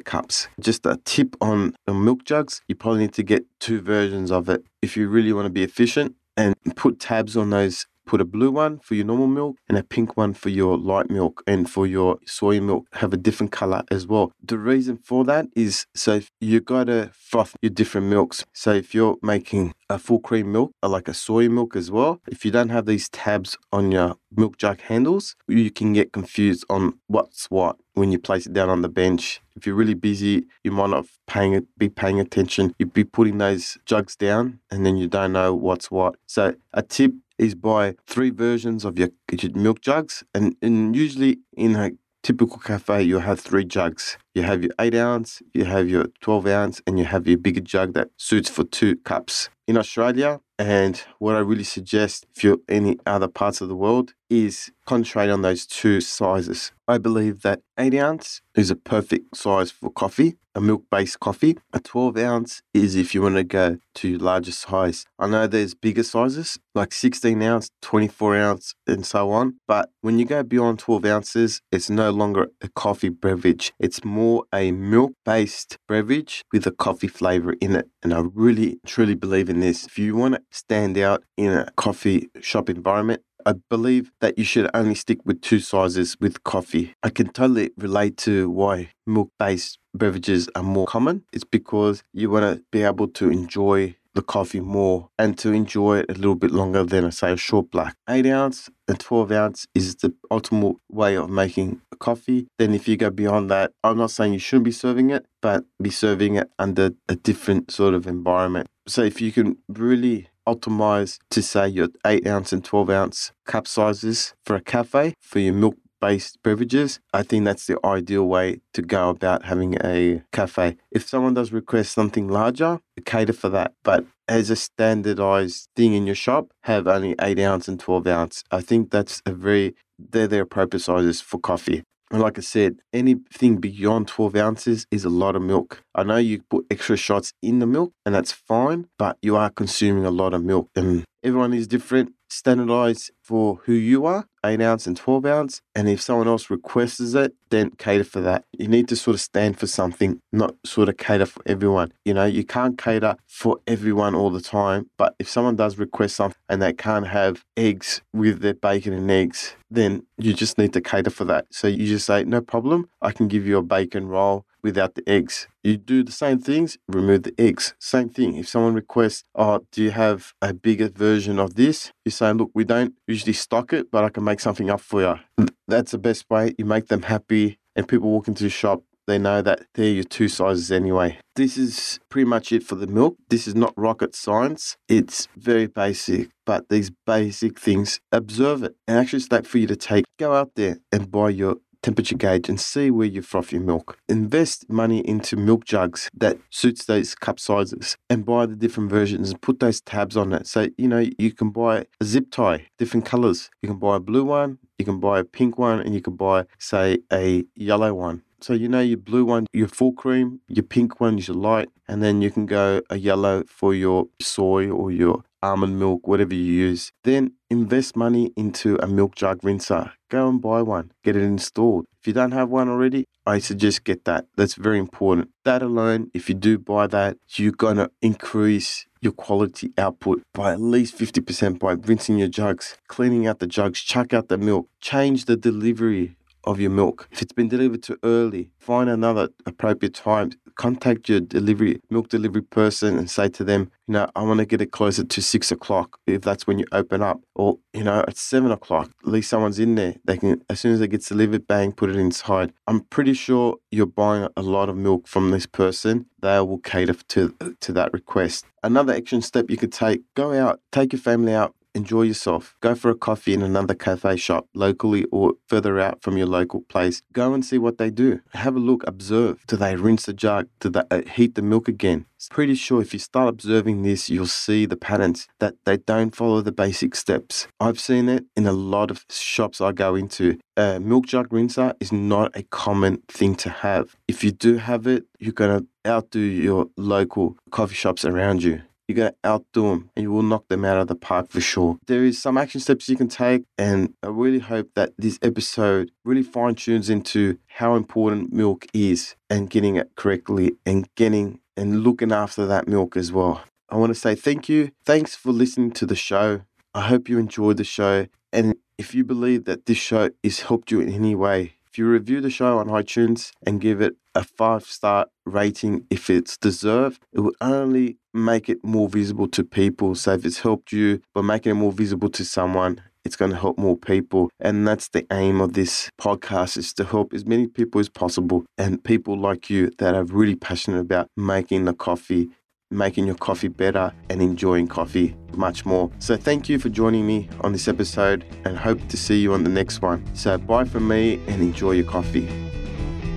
cups. 0.00 0.48
Just 0.60 0.86
a 0.86 0.98
tip 1.04 1.36
on 1.40 1.74
the 1.86 1.94
milk 1.94 2.24
jugs, 2.24 2.62
you 2.68 2.74
probably 2.74 3.00
need 3.00 3.14
to 3.14 3.22
get 3.22 3.44
two 3.60 3.80
versions 3.80 4.30
of 4.30 4.48
it 4.48 4.64
if 4.80 4.96
you 4.96 5.08
really 5.08 5.32
want 5.32 5.46
to 5.46 5.50
be 5.50 5.62
efficient 5.62 6.14
and 6.36 6.54
put 6.76 6.98
tabs 6.98 7.36
on 7.36 7.50
those 7.50 7.86
put 8.06 8.20
a 8.20 8.24
blue 8.24 8.50
one 8.50 8.78
for 8.80 8.94
your 8.94 9.04
normal 9.04 9.26
milk 9.26 9.56
and 9.68 9.78
a 9.78 9.82
pink 9.82 10.16
one 10.16 10.34
for 10.34 10.48
your 10.48 10.76
light 10.76 11.10
milk 11.10 11.42
and 11.46 11.70
for 11.70 11.86
your 11.86 12.18
soy 12.26 12.60
milk 12.60 12.86
have 12.92 13.12
a 13.12 13.16
different 13.16 13.52
color 13.52 13.82
as 13.90 14.06
well. 14.06 14.32
The 14.42 14.58
reason 14.58 14.98
for 14.98 15.24
that 15.24 15.46
is 15.54 15.86
so 15.94 16.20
you 16.40 16.60
gotta 16.60 17.10
froth 17.14 17.56
your 17.62 17.70
different 17.70 18.08
milks. 18.08 18.44
So 18.52 18.72
if 18.72 18.94
you're 18.94 19.16
making 19.22 19.74
a 19.88 19.98
full 19.98 20.20
cream 20.20 20.52
milk 20.52 20.72
or 20.82 20.88
like 20.88 21.08
a 21.08 21.14
soy 21.14 21.48
milk 21.48 21.76
as 21.76 21.90
well, 21.90 22.20
if 22.28 22.44
you 22.44 22.50
don't 22.50 22.70
have 22.70 22.86
these 22.86 23.08
tabs 23.08 23.56
on 23.72 23.92
your 23.92 24.16
milk 24.36 24.56
jug 24.56 24.80
handles, 24.80 25.36
you 25.48 25.70
can 25.70 25.92
get 25.92 26.12
confused 26.12 26.64
on 26.70 26.98
what's 27.06 27.46
what 27.50 27.76
when 27.94 28.10
you 28.10 28.18
place 28.18 28.46
it 28.46 28.52
down 28.52 28.70
on 28.70 28.82
the 28.82 28.88
bench. 28.88 29.40
If 29.54 29.66
you're 29.66 29.74
really 29.74 29.94
busy, 29.94 30.46
you 30.64 30.70
might 30.70 30.90
not 30.90 31.06
paying 31.26 31.66
be 31.76 31.88
paying 31.88 32.20
attention. 32.20 32.74
You'd 32.78 32.94
be 32.94 33.04
putting 33.04 33.38
those 33.38 33.78
jugs 33.84 34.16
down 34.16 34.60
and 34.70 34.84
then 34.86 34.96
you 34.96 35.08
don't 35.08 35.32
know 35.32 35.54
what's 35.54 35.90
what. 35.90 36.16
So 36.26 36.54
a 36.72 36.82
tip 36.82 37.12
is 37.42 37.54
buy 37.54 37.94
three 38.06 38.30
versions 38.30 38.84
of 38.84 38.98
your, 38.98 39.08
milk 39.54 39.80
jugs, 39.80 40.24
and, 40.34 40.56
and 40.62 40.94
usually 40.94 41.38
in 41.56 41.76
a 41.76 41.92
typical 42.22 42.58
cafe, 42.58 43.02
you'll 43.02 43.20
have 43.20 43.40
three 43.40 43.64
jugs. 43.64 44.16
You 44.34 44.42
have 44.44 44.62
your 44.62 44.72
8 44.78 44.94
ounce, 44.94 45.42
you 45.52 45.66
have 45.66 45.90
your 45.90 46.06
12 46.20 46.46
ounce, 46.46 46.80
and 46.86 46.98
you 46.98 47.04
have 47.04 47.26
your 47.26 47.36
bigger 47.36 47.60
jug 47.60 47.92
that 47.92 48.08
suits 48.16 48.48
for 48.48 48.64
two 48.64 48.96
cups. 48.96 49.50
In 49.68 49.76
Australia, 49.76 50.40
and 50.58 51.02
what 51.18 51.36
I 51.36 51.40
really 51.40 51.64
suggest 51.64 52.26
if 52.34 52.42
you're 52.42 52.58
any 52.68 52.98
other 53.06 53.28
parts 53.28 53.60
of 53.60 53.68
the 53.68 53.76
world 53.76 54.14
is 54.28 54.72
concentrate 54.86 55.28
on 55.28 55.42
those 55.42 55.66
two 55.66 56.00
sizes. 56.00 56.72
I 56.88 56.98
believe 56.98 57.42
that 57.42 57.60
8 57.78 57.94
ounce 57.94 58.42
is 58.56 58.70
a 58.70 58.76
perfect 58.76 59.36
size 59.36 59.70
for 59.70 59.90
coffee, 59.90 60.36
a 60.54 60.60
milk 60.60 60.84
based 60.90 61.20
coffee. 61.20 61.58
A 61.72 61.80
12 61.80 62.16
ounce 62.18 62.62
is 62.74 62.96
if 62.96 63.14
you 63.14 63.22
want 63.22 63.36
to 63.36 63.44
go 63.44 63.78
to 63.96 64.18
larger 64.18 64.52
size. 64.52 65.06
I 65.18 65.26
know 65.26 65.46
there's 65.46 65.74
bigger 65.74 66.02
sizes 66.02 66.58
like 66.74 66.92
16 66.92 67.42
ounce, 67.42 67.70
24 67.82 68.36
ounce, 68.36 68.74
and 68.86 69.04
so 69.04 69.30
on. 69.30 69.56
But 69.66 69.90
when 70.00 70.18
you 70.18 70.24
go 70.24 70.42
beyond 70.42 70.78
12 70.78 71.04
ounces, 71.04 71.60
it's 71.70 71.90
no 71.90 72.10
longer 72.10 72.48
a 72.60 72.68
coffee 72.68 73.10
beverage. 73.10 73.72
It's 73.78 74.04
more 74.04 74.21
a 74.52 74.72
milk 74.72 75.12
based 75.24 75.78
beverage 75.88 76.44
with 76.52 76.66
a 76.66 76.70
coffee 76.70 77.08
flavor 77.08 77.54
in 77.60 77.76
it. 77.76 77.88
And 78.02 78.12
I 78.14 78.20
really, 78.34 78.78
truly 78.86 79.14
believe 79.14 79.48
in 79.48 79.60
this. 79.60 79.86
If 79.86 79.98
you 79.98 80.16
want 80.16 80.34
to 80.34 80.40
stand 80.50 80.96
out 80.98 81.22
in 81.36 81.52
a 81.52 81.70
coffee 81.76 82.28
shop 82.40 82.68
environment, 82.68 83.22
I 83.44 83.54
believe 83.68 84.12
that 84.20 84.38
you 84.38 84.44
should 84.44 84.70
only 84.72 84.94
stick 84.94 85.18
with 85.24 85.40
two 85.40 85.58
sizes 85.58 86.16
with 86.20 86.44
coffee. 86.44 86.94
I 87.02 87.10
can 87.10 87.28
totally 87.28 87.70
relate 87.76 88.16
to 88.18 88.48
why 88.48 88.90
milk 89.06 89.30
based 89.38 89.78
beverages 89.94 90.48
are 90.54 90.62
more 90.62 90.86
common. 90.86 91.24
It's 91.32 91.44
because 91.44 92.04
you 92.12 92.30
want 92.30 92.44
to 92.44 92.62
be 92.70 92.82
able 92.82 93.08
to 93.08 93.30
enjoy 93.30 93.96
the 94.14 94.22
coffee 94.22 94.60
more 94.60 95.08
and 95.18 95.38
to 95.38 95.52
enjoy 95.52 95.98
it 95.98 96.10
a 96.10 96.14
little 96.14 96.34
bit 96.34 96.50
longer 96.50 96.84
than, 96.84 97.04
I 97.04 97.10
say, 97.10 97.32
a 97.32 97.36
short 97.36 97.70
black. 97.70 97.96
8 98.08 98.26
ounce 98.26 98.70
and 98.88 98.98
12 98.98 99.32
ounce 99.32 99.66
is 99.74 99.96
the 99.96 100.14
ultimate 100.30 100.76
way 100.88 101.16
of 101.16 101.30
making 101.30 101.80
a 101.90 101.96
coffee. 101.96 102.48
Then, 102.58 102.74
if 102.74 102.88
you 102.88 102.96
go 102.96 103.10
beyond 103.10 103.50
that, 103.50 103.72
I'm 103.82 103.98
not 103.98 104.10
saying 104.10 104.32
you 104.32 104.38
shouldn't 104.38 104.64
be 104.64 104.72
serving 104.72 105.10
it, 105.10 105.26
but 105.40 105.64
be 105.80 105.90
serving 105.90 106.36
it 106.36 106.50
under 106.58 106.90
a 107.08 107.16
different 107.16 107.70
sort 107.70 107.94
of 107.94 108.06
environment. 108.06 108.68
So, 108.86 109.02
if 109.02 109.20
you 109.20 109.32
can 109.32 109.58
really 109.68 110.28
optimize 110.46 111.18
to 111.30 111.42
say 111.42 111.68
your 111.68 111.88
8 112.04 112.26
ounce 112.26 112.52
and 112.52 112.64
12 112.64 112.90
ounce 112.90 113.32
cup 113.46 113.66
sizes 113.66 114.34
for 114.44 114.56
a 114.56 114.60
cafe 114.60 115.14
for 115.20 115.38
your 115.38 115.54
milk 115.54 115.76
based 116.02 116.42
beverages, 116.42 117.00
I 117.14 117.22
think 117.22 117.44
that's 117.44 117.66
the 117.66 117.78
ideal 117.84 118.24
way 118.24 118.60
to 118.74 118.82
go 118.82 119.08
about 119.08 119.44
having 119.44 119.76
a 119.82 120.22
cafe. 120.32 120.76
If 120.90 121.08
someone 121.08 121.34
does 121.34 121.52
request 121.52 121.92
something 121.92 122.28
larger, 122.28 122.80
cater 123.06 123.32
for 123.32 123.48
that. 123.50 123.72
But 123.84 124.04
as 124.28 124.50
a 124.50 124.56
standardized 124.56 125.68
thing 125.76 125.94
in 125.94 126.04
your 126.04 126.16
shop, 126.16 126.52
have 126.64 126.86
only 126.86 127.14
8 127.20 127.38
ounce 127.38 127.68
and 127.68 127.78
12 127.78 128.06
ounce. 128.08 128.44
I 128.50 128.60
think 128.60 128.90
that's 128.90 129.22
a 129.24 129.32
very, 129.32 129.74
they're 129.98 130.26
the 130.26 130.40
appropriate 130.40 130.80
sizes 130.80 131.20
for 131.20 131.38
coffee. 131.38 131.84
And 132.10 132.20
like 132.20 132.36
I 132.36 132.42
said, 132.42 132.80
anything 132.92 133.56
beyond 133.56 134.08
12 134.08 134.36
ounces 134.36 134.86
is 134.90 135.06
a 135.06 135.08
lot 135.08 135.34
of 135.34 135.40
milk. 135.40 135.82
I 135.94 136.02
know 136.02 136.18
you 136.18 136.42
put 136.50 136.66
extra 136.70 136.96
shots 136.96 137.32
in 137.40 137.58
the 137.60 137.66
milk, 137.66 137.92
and 138.04 138.14
that's 138.14 138.32
fine, 138.32 138.86
but 138.98 139.16
you 139.22 139.36
are 139.36 139.48
consuming 139.48 140.04
a 140.04 140.10
lot 140.10 140.34
of 140.34 140.44
milk. 140.44 140.68
And 140.76 141.04
everyone 141.24 141.54
is 141.54 141.66
different. 141.66 142.12
Standardize 142.28 143.10
for 143.22 143.60
who 143.64 143.72
you 143.72 144.04
are, 144.04 144.26
8 144.44 144.60
ounce 144.60 144.86
and 144.86 144.96
12 144.96 145.24
ounce. 145.24 145.62
And 145.74 145.88
if 145.88 146.02
someone 146.02 146.28
else 146.28 146.50
requests 146.50 147.14
it, 147.14 147.34
then 147.50 147.70
cater 147.70 148.04
for 148.04 148.20
that. 148.20 148.44
You 148.58 148.68
need 148.68 148.88
to 148.88 148.96
sort 148.96 149.14
of 149.14 149.20
stand 149.20 149.58
for 149.58 149.66
something, 149.66 150.20
not 150.32 150.56
sort 150.64 150.88
of 150.88 150.96
cater 150.96 151.26
for 151.26 151.42
everyone. 151.46 151.92
You 152.04 152.14
know, 152.14 152.24
you 152.24 152.44
can't 152.44 152.76
cater 152.76 153.16
for 153.26 153.58
everyone 153.66 154.14
all 154.14 154.30
the 154.30 154.40
time. 154.40 154.90
But 154.96 155.14
if 155.18 155.28
someone 155.28 155.56
does 155.56 155.78
request 155.78 156.16
something 156.16 156.40
and 156.48 156.60
they 156.60 156.72
can't 156.72 157.06
have 157.06 157.44
eggs 157.56 158.02
with 158.12 158.40
their 158.40 158.54
bacon 158.54 158.92
and 158.92 159.10
eggs, 159.10 159.54
then 159.70 160.04
you 160.18 160.34
just 160.34 160.58
need 160.58 160.72
to 160.72 160.80
cater 160.80 161.10
for 161.10 161.24
that. 161.24 161.46
So 161.50 161.68
you 161.68 161.86
just 161.86 162.06
say, 162.06 162.24
no 162.24 162.40
problem, 162.40 162.88
I 163.00 163.12
can 163.12 163.28
give 163.28 163.46
you 163.46 163.58
a 163.58 163.62
bacon 163.62 164.08
roll 164.08 164.44
without 164.62 164.94
the 164.94 165.08
eggs. 165.08 165.48
You 165.62 165.76
do 165.76 166.02
the 166.04 166.12
same 166.12 166.38
things, 166.38 166.78
remove 166.88 167.24
the 167.24 167.34
eggs. 167.38 167.74
Same 167.78 168.08
thing. 168.08 168.36
If 168.36 168.48
someone 168.48 168.74
requests, 168.74 169.24
oh, 169.34 169.60
do 169.72 169.82
you 169.82 169.90
have 169.90 170.34
a 170.40 170.54
bigger 170.54 170.88
version 170.88 171.38
of 171.38 171.54
this? 171.54 171.92
You 172.04 172.10
say, 172.10 172.32
look, 172.32 172.50
we 172.54 172.64
don't 172.64 172.94
usually 173.12 173.34
stock 173.34 173.72
it, 173.72 173.90
but 173.90 174.04
I 174.04 174.08
can 174.08 174.24
make 174.24 174.40
something 174.40 174.70
up 174.70 174.80
for 174.80 175.00
you. 175.02 175.46
That's 175.68 175.92
the 175.92 175.98
best 175.98 176.24
way. 176.30 176.54
You 176.58 176.64
make 176.64 176.86
them 176.88 177.02
happy, 177.02 177.58
and 177.76 177.86
people 177.86 178.10
walk 178.10 178.26
into 178.28 178.44
the 178.44 178.50
shop. 178.50 178.82
They 179.06 179.18
know 179.18 179.42
that 179.42 179.66
they're 179.74 179.98
your 179.98 180.04
two 180.04 180.28
sizes 180.28 180.70
anyway. 180.70 181.18
This 181.34 181.58
is 181.58 181.98
pretty 182.08 182.28
much 182.34 182.52
it 182.52 182.62
for 182.62 182.76
the 182.76 182.86
milk. 182.86 183.16
This 183.28 183.46
is 183.48 183.54
not 183.54 183.74
rocket 183.76 184.14
science. 184.14 184.76
It's 184.88 185.28
very 185.36 185.66
basic, 185.66 186.30
but 186.46 186.68
these 186.68 186.90
basic 187.04 187.58
things, 187.58 188.00
observe 188.12 188.62
it. 188.62 188.76
And 188.86 188.98
actually, 188.98 189.18
it's 189.18 189.28
that 189.28 189.46
for 189.46 189.58
you 189.58 189.66
to 189.66 189.76
take, 189.76 190.04
go 190.18 190.34
out 190.34 190.52
there 190.54 190.78
and 190.92 191.10
buy 191.10 191.30
your 191.30 191.56
temperature 191.82 192.16
gauge 192.16 192.48
and 192.48 192.60
see 192.60 192.90
where 192.90 193.06
you 193.06 193.22
froth 193.22 193.52
your 193.52 193.60
milk. 193.60 193.98
Invest 194.08 194.70
money 194.70 195.00
into 195.00 195.36
milk 195.36 195.64
jugs 195.64 196.08
that 196.14 196.38
suits 196.50 196.84
those 196.84 197.14
cup 197.14 197.38
sizes 197.38 197.96
and 198.08 198.24
buy 198.24 198.46
the 198.46 198.56
different 198.56 198.90
versions 198.90 199.30
and 199.30 199.40
put 199.40 199.60
those 199.60 199.80
tabs 199.80 200.16
on 200.16 200.32
it. 200.32 200.46
So, 200.46 200.68
you 200.78 200.88
know, 200.88 201.04
you 201.18 201.32
can 201.32 201.50
buy 201.50 201.86
a 202.00 202.04
zip 202.04 202.30
tie, 202.30 202.66
different 202.78 203.06
colors. 203.06 203.50
You 203.60 203.68
can 203.68 203.78
buy 203.78 203.96
a 203.96 204.00
blue 204.00 204.24
one, 204.24 204.58
you 204.78 204.84
can 204.84 205.00
buy 205.00 205.20
a 205.20 205.24
pink 205.24 205.58
one, 205.58 205.80
and 205.80 205.94
you 205.94 206.00
can 206.00 206.16
buy, 206.16 206.46
say, 206.58 206.98
a 207.12 207.44
yellow 207.54 207.94
one. 207.94 208.22
So 208.42 208.54
you 208.54 208.68
know 208.68 208.80
your 208.80 208.98
blue 208.98 209.24
one, 209.24 209.46
your 209.52 209.68
full 209.68 209.92
cream, 209.92 210.40
your 210.48 210.64
pink 210.64 211.00
one 211.00 211.16
is 211.16 211.28
your 211.28 211.36
light, 211.36 211.68
and 211.86 212.02
then 212.02 212.22
you 212.22 212.30
can 212.30 212.44
go 212.44 212.82
a 212.90 212.98
yellow 212.98 213.44
for 213.46 213.72
your 213.72 214.08
soy 214.20 214.68
or 214.68 214.90
your 214.90 215.22
almond 215.40 215.78
milk, 215.78 216.08
whatever 216.08 216.34
you 216.34 216.42
use. 216.42 216.90
Then 217.04 217.34
invest 217.50 217.94
money 217.94 218.32
into 218.36 218.76
a 218.82 218.88
milk 218.88 219.14
jug 219.14 219.44
rinser. 219.44 219.92
Go 220.08 220.28
and 220.28 220.40
buy 220.40 220.60
one, 220.60 220.90
get 221.04 221.14
it 221.14 221.22
installed. 221.22 221.86
If 222.00 222.08
you 222.08 222.12
don't 222.12 222.32
have 222.32 222.48
one 222.48 222.68
already, 222.68 223.04
I 223.24 223.38
suggest 223.38 223.84
get 223.84 224.06
that. 224.06 224.26
That's 224.36 224.54
very 224.54 224.80
important. 224.80 225.30
That 225.44 225.62
alone, 225.62 226.10
if 226.12 226.28
you 226.28 226.34
do 226.34 226.58
buy 226.58 226.88
that, 226.88 227.18
you're 227.36 227.52
gonna 227.52 227.90
increase 228.00 228.86
your 229.00 229.12
quality 229.12 229.72
output 229.78 230.22
by 230.34 230.52
at 230.52 230.60
least 230.60 230.98
50% 230.98 231.60
by 231.60 231.72
rinsing 231.72 232.18
your 232.18 232.28
jugs, 232.28 232.76
cleaning 232.88 233.26
out 233.26 233.38
the 233.38 233.46
jugs, 233.46 233.80
chuck 233.80 234.12
out 234.12 234.26
the 234.26 234.38
milk, 234.38 234.68
change 234.80 235.26
the 235.26 235.36
delivery 235.36 236.16
of 236.44 236.60
your 236.60 236.70
milk. 236.70 237.08
If 237.10 237.22
it's 237.22 237.32
been 237.32 237.48
delivered 237.48 237.82
too 237.82 237.98
early, 238.02 238.50
find 238.58 238.88
another 238.88 239.28
appropriate 239.46 239.94
time. 239.94 240.32
Contact 240.56 241.08
your 241.08 241.20
delivery 241.20 241.80
milk 241.88 242.08
delivery 242.08 242.42
person 242.42 242.98
and 242.98 243.08
say 243.10 243.28
to 243.30 243.42
them, 243.42 243.70
you 243.88 243.94
know, 243.94 244.06
I 244.14 244.22
want 244.22 244.38
to 244.40 244.46
get 244.46 244.60
it 244.60 244.70
closer 244.70 245.02
to 245.02 245.22
six 245.22 245.50
o'clock 245.50 245.98
if 246.06 246.20
that's 246.20 246.46
when 246.46 246.58
you 246.58 246.66
open 246.72 247.02
up. 247.02 247.20
Or, 247.34 247.58
you 247.72 247.82
know, 247.82 248.04
at 248.06 248.18
seven 248.18 248.50
o'clock, 248.50 248.90
at 249.02 249.08
least 249.08 249.30
someone's 249.30 249.58
in 249.58 249.76
there. 249.76 249.96
They 250.04 250.18
can 250.18 250.42
as 250.50 250.60
soon 250.60 250.74
as 250.74 250.80
it 250.82 250.88
gets 250.88 251.08
delivered, 251.08 251.46
bang, 251.46 251.72
put 251.72 251.88
it 251.88 251.96
inside. 251.96 252.52
I'm 252.66 252.80
pretty 252.80 253.14
sure 253.14 253.56
you're 253.70 253.86
buying 253.86 254.28
a 254.36 254.42
lot 254.42 254.68
of 254.68 254.76
milk 254.76 255.08
from 255.08 255.30
this 255.30 255.46
person. 255.46 256.06
They 256.20 256.38
will 256.40 256.58
cater 256.58 256.94
to 256.94 257.34
to 257.60 257.72
that 257.72 257.92
request. 257.94 258.44
Another 258.62 258.92
action 258.92 259.22
step 259.22 259.50
you 259.50 259.56
could 259.56 259.72
take, 259.72 260.02
go 260.14 260.34
out, 260.34 260.60
take 260.70 260.92
your 260.92 261.00
family 261.00 261.34
out, 261.34 261.54
enjoy 261.74 262.02
yourself. 262.02 262.54
Go 262.60 262.74
for 262.74 262.90
a 262.90 262.94
coffee 262.94 263.34
in 263.34 263.42
another 263.42 263.74
cafe 263.74 264.16
shop 264.16 264.48
locally 264.54 265.04
or 265.12 265.34
further 265.46 265.80
out 265.80 266.02
from 266.02 266.16
your 266.16 266.26
local 266.26 266.62
place. 266.62 267.02
Go 267.12 267.34
and 267.34 267.44
see 267.44 267.58
what 267.58 267.78
they 267.78 267.90
do. 267.90 268.20
Have 268.34 268.56
a 268.56 268.60
look, 268.60 268.84
observe. 268.86 269.44
Do 269.46 269.56
they 269.56 269.76
rinse 269.76 270.06
the 270.06 270.12
jug? 270.12 270.48
Do 270.60 270.68
they 270.70 270.82
uh, 270.90 271.02
heat 271.02 271.34
the 271.34 271.42
milk 271.42 271.68
again? 271.68 272.06
Pretty 272.30 272.54
sure 272.54 272.80
if 272.80 272.92
you 272.92 273.00
start 273.00 273.28
observing 273.28 273.82
this, 273.82 274.08
you'll 274.08 274.26
see 274.26 274.64
the 274.64 274.76
patterns 274.76 275.26
that 275.40 275.54
they 275.64 275.76
don't 275.76 276.14
follow 276.14 276.40
the 276.40 276.52
basic 276.52 276.94
steps. 276.94 277.48
I've 277.58 277.80
seen 277.80 278.08
it 278.08 278.24
in 278.36 278.46
a 278.46 278.52
lot 278.52 278.92
of 278.92 279.04
shops 279.10 279.60
I 279.60 279.72
go 279.72 279.96
into. 279.96 280.38
A 280.56 280.78
milk 280.78 281.06
jug 281.06 281.32
rinser 281.32 281.74
is 281.80 281.90
not 281.90 282.36
a 282.36 282.44
common 282.44 283.02
thing 283.08 283.34
to 283.36 283.50
have. 283.50 283.96
If 284.06 284.22
you 284.22 284.30
do 284.30 284.58
have 284.58 284.86
it, 284.86 285.04
you're 285.18 285.32
going 285.32 285.60
to 285.60 285.90
outdo 285.90 286.20
your 286.20 286.66
local 286.76 287.36
coffee 287.50 287.74
shops 287.74 288.04
around 288.04 288.44
you 288.44 288.62
you're 288.86 288.96
going 288.96 289.12
to 289.12 289.28
outdo 289.28 289.70
them 289.70 289.90
and 289.96 290.02
you 290.02 290.12
will 290.12 290.22
knock 290.22 290.48
them 290.48 290.64
out 290.64 290.78
of 290.78 290.88
the 290.88 290.94
park 290.94 291.30
for 291.30 291.40
sure. 291.40 291.78
There 291.86 292.04
is 292.04 292.20
some 292.20 292.36
action 292.36 292.60
steps 292.60 292.88
you 292.88 292.96
can 292.96 293.08
take, 293.08 293.44
and 293.56 293.94
I 294.02 294.08
really 294.08 294.40
hope 294.40 294.70
that 294.74 294.92
this 294.98 295.18
episode 295.22 295.90
really 296.04 296.22
fine 296.22 296.54
tunes 296.54 296.90
into 296.90 297.38
how 297.46 297.74
important 297.74 298.32
milk 298.32 298.66
is 298.72 299.14
and 299.30 299.50
getting 299.50 299.76
it 299.76 299.90
correctly 299.96 300.52
and 300.66 300.88
getting 300.94 301.40
and 301.56 301.82
looking 301.82 302.12
after 302.12 302.46
that 302.46 302.66
milk 302.66 302.96
as 302.96 303.12
well. 303.12 303.42
I 303.68 303.76
want 303.76 303.90
to 303.90 303.98
say 303.98 304.14
thank 304.14 304.48
you. 304.48 304.70
Thanks 304.84 305.14
for 305.14 305.32
listening 305.32 305.70
to 305.72 305.86
the 305.86 305.96
show. 305.96 306.42
I 306.74 306.82
hope 306.82 307.08
you 307.08 307.18
enjoyed 307.18 307.58
the 307.58 307.64
show. 307.64 308.06
And 308.32 308.54
if 308.78 308.94
you 308.94 309.04
believe 309.04 309.44
that 309.44 309.66
this 309.66 309.78
show 309.78 310.10
has 310.24 310.40
helped 310.40 310.70
you 310.70 310.80
in 310.80 310.92
any 310.92 311.14
way, 311.14 311.54
if 311.66 311.78
you 311.78 311.86
review 311.86 312.20
the 312.20 312.30
show 312.30 312.58
on 312.58 312.68
iTunes 312.68 313.32
and 313.46 313.60
give 313.60 313.80
it 313.80 313.96
a 314.14 314.24
five 314.24 314.64
star 314.64 315.06
rating 315.24 315.86
if 315.90 316.10
it's 316.10 316.36
deserved, 316.36 317.02
it 317.12 317.20
will 317.20 317.34
only 317.40 317.98
make 318.12 318.48
it 318.48 318.62
more 318.62 318.88
visible 318.88 319.28
to 319.28 319.44
people. 319.44 319.94
So 319.94 320.12
if 320.12 320.24
it's 320.24 320.40
helped 320.40 320.72
you 320.72 321.00
by 321.14 321.22
making 321.22 321.52
it 321.52 321.54
more 321.54 321.72
visible 321.72 322.10
to 322.10 322.24
someone, 322.24 322.82
it's 323.04 323.16
going 323.16 323.32
to 323.32 323.36
help 323.36 323.58
more 323.58 323.76
people. 323.76 324.30
And 324.38 324.66
that's 324.66 324.88
the 324.88 325.06
aim 325.12 325.40
of 325.40 325.54
this 325.54 325.90
podcast 326.00 326.56
is 326.56 326.72
to 326.74 326.84
help 326.84 327.12
as 327.12 327.26
many 327.26 327.46
people 327.48 327.80
as 327.80 327.88
possible 327.88 328.44
and 328.56 328.82
people 328.84 329.18
like 329.18 329.50
you 329.50 329.70
that 329.78 329.94
are 329.94 330.04
really 330.04 330.36
passionate 330.36 330.80
about 330.80 331.08
making 331.16 331.64
the 331.64 331.74
coffee 331.74 332.30
making 332.72 333.06
your 333.06 333.16
coffee 333.16 333.48
better 333.48 333.92
and 334.08 334.22
enjoying 334.22 334.66
coffee 334.66 335.14
much 335.34 335.64
more. 335.64 335.90
So, 335.98 336.16
thank 336.16 336.48
you 336.48 336.58
for 336.58 336.68
joining 336.68 337.06
me 337.06 337.28
on 337.42 337.52
this 337.52 337.68
episode 337.68 338.24
and 338.44 338.56
hope 338.56 338.86
to 338.88 338.96
see 338.96 339.20
you 339.20 339.34
on 339.34 339.44
the 339.44 339.50
next 339.50 339.82
one. 339.82 340.02
So, 340.14 340.38
bye 340.38 340.64
from 340.64 340.88
me 340.88 341.20
and 341.26 341.42
enjoy 341.42 341.72
your 341.72 341.86
coffee. 341.86 342.51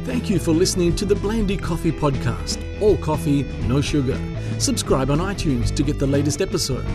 Thank 0.05 0.29
you 0.29 0.37
for 0.37 0.51
listening 0.51 0.95
to 0.97 1.05
the 1.05 1.15
Blandi 1.15 1.59
Coffee 1.59 1.91
Podcast. 1.91 2.61
All 2.79 2.95
coffee, 2.95 3.41
no 3.67 3.81
sugar. 3.81 4.19
Subscribe 4.59 5.09
on 5.09 5.17
iTunes 5.17 5.73
to 5.75 5.81
get 5.81 5.97
the 5.97 6.05
latest 6.05 6.41
episode. 6.41 6.85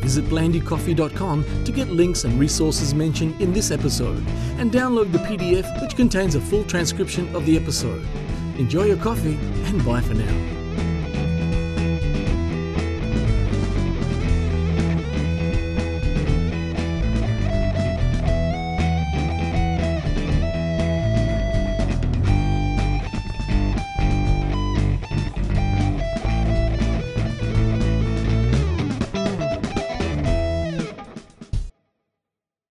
Visit 0.00 0.24
blandicoffee.com 0.26 1.64
to 1.64 1.72
get 1.72 1.88
links 1.88 2.22
and 2.22 2.38
resources 2.38 2.94
mentioned 2.94 3.40
in 3.40 3.52
this 3.52 3.72
episode 3.72 4.24
and 4.58 4.70
download 4.70 5.10
the 5.10 5.18
PDF 5.18 5.82
which 5.82 5.96
contains 5.96 6.36
a 6.36 6.40
full 6.40 6.62
transcription 6.62 7.34
of 7.34 7.44
the 7.44 7.56
episode. 7.56 8.06
Enjoy 8.56 8.84
your 8.84 8.98
coffee 8.98 9.36
and 9.64 9.84
bye 9.84 10.00
for 10.00 10.14
now. 10.14 10.59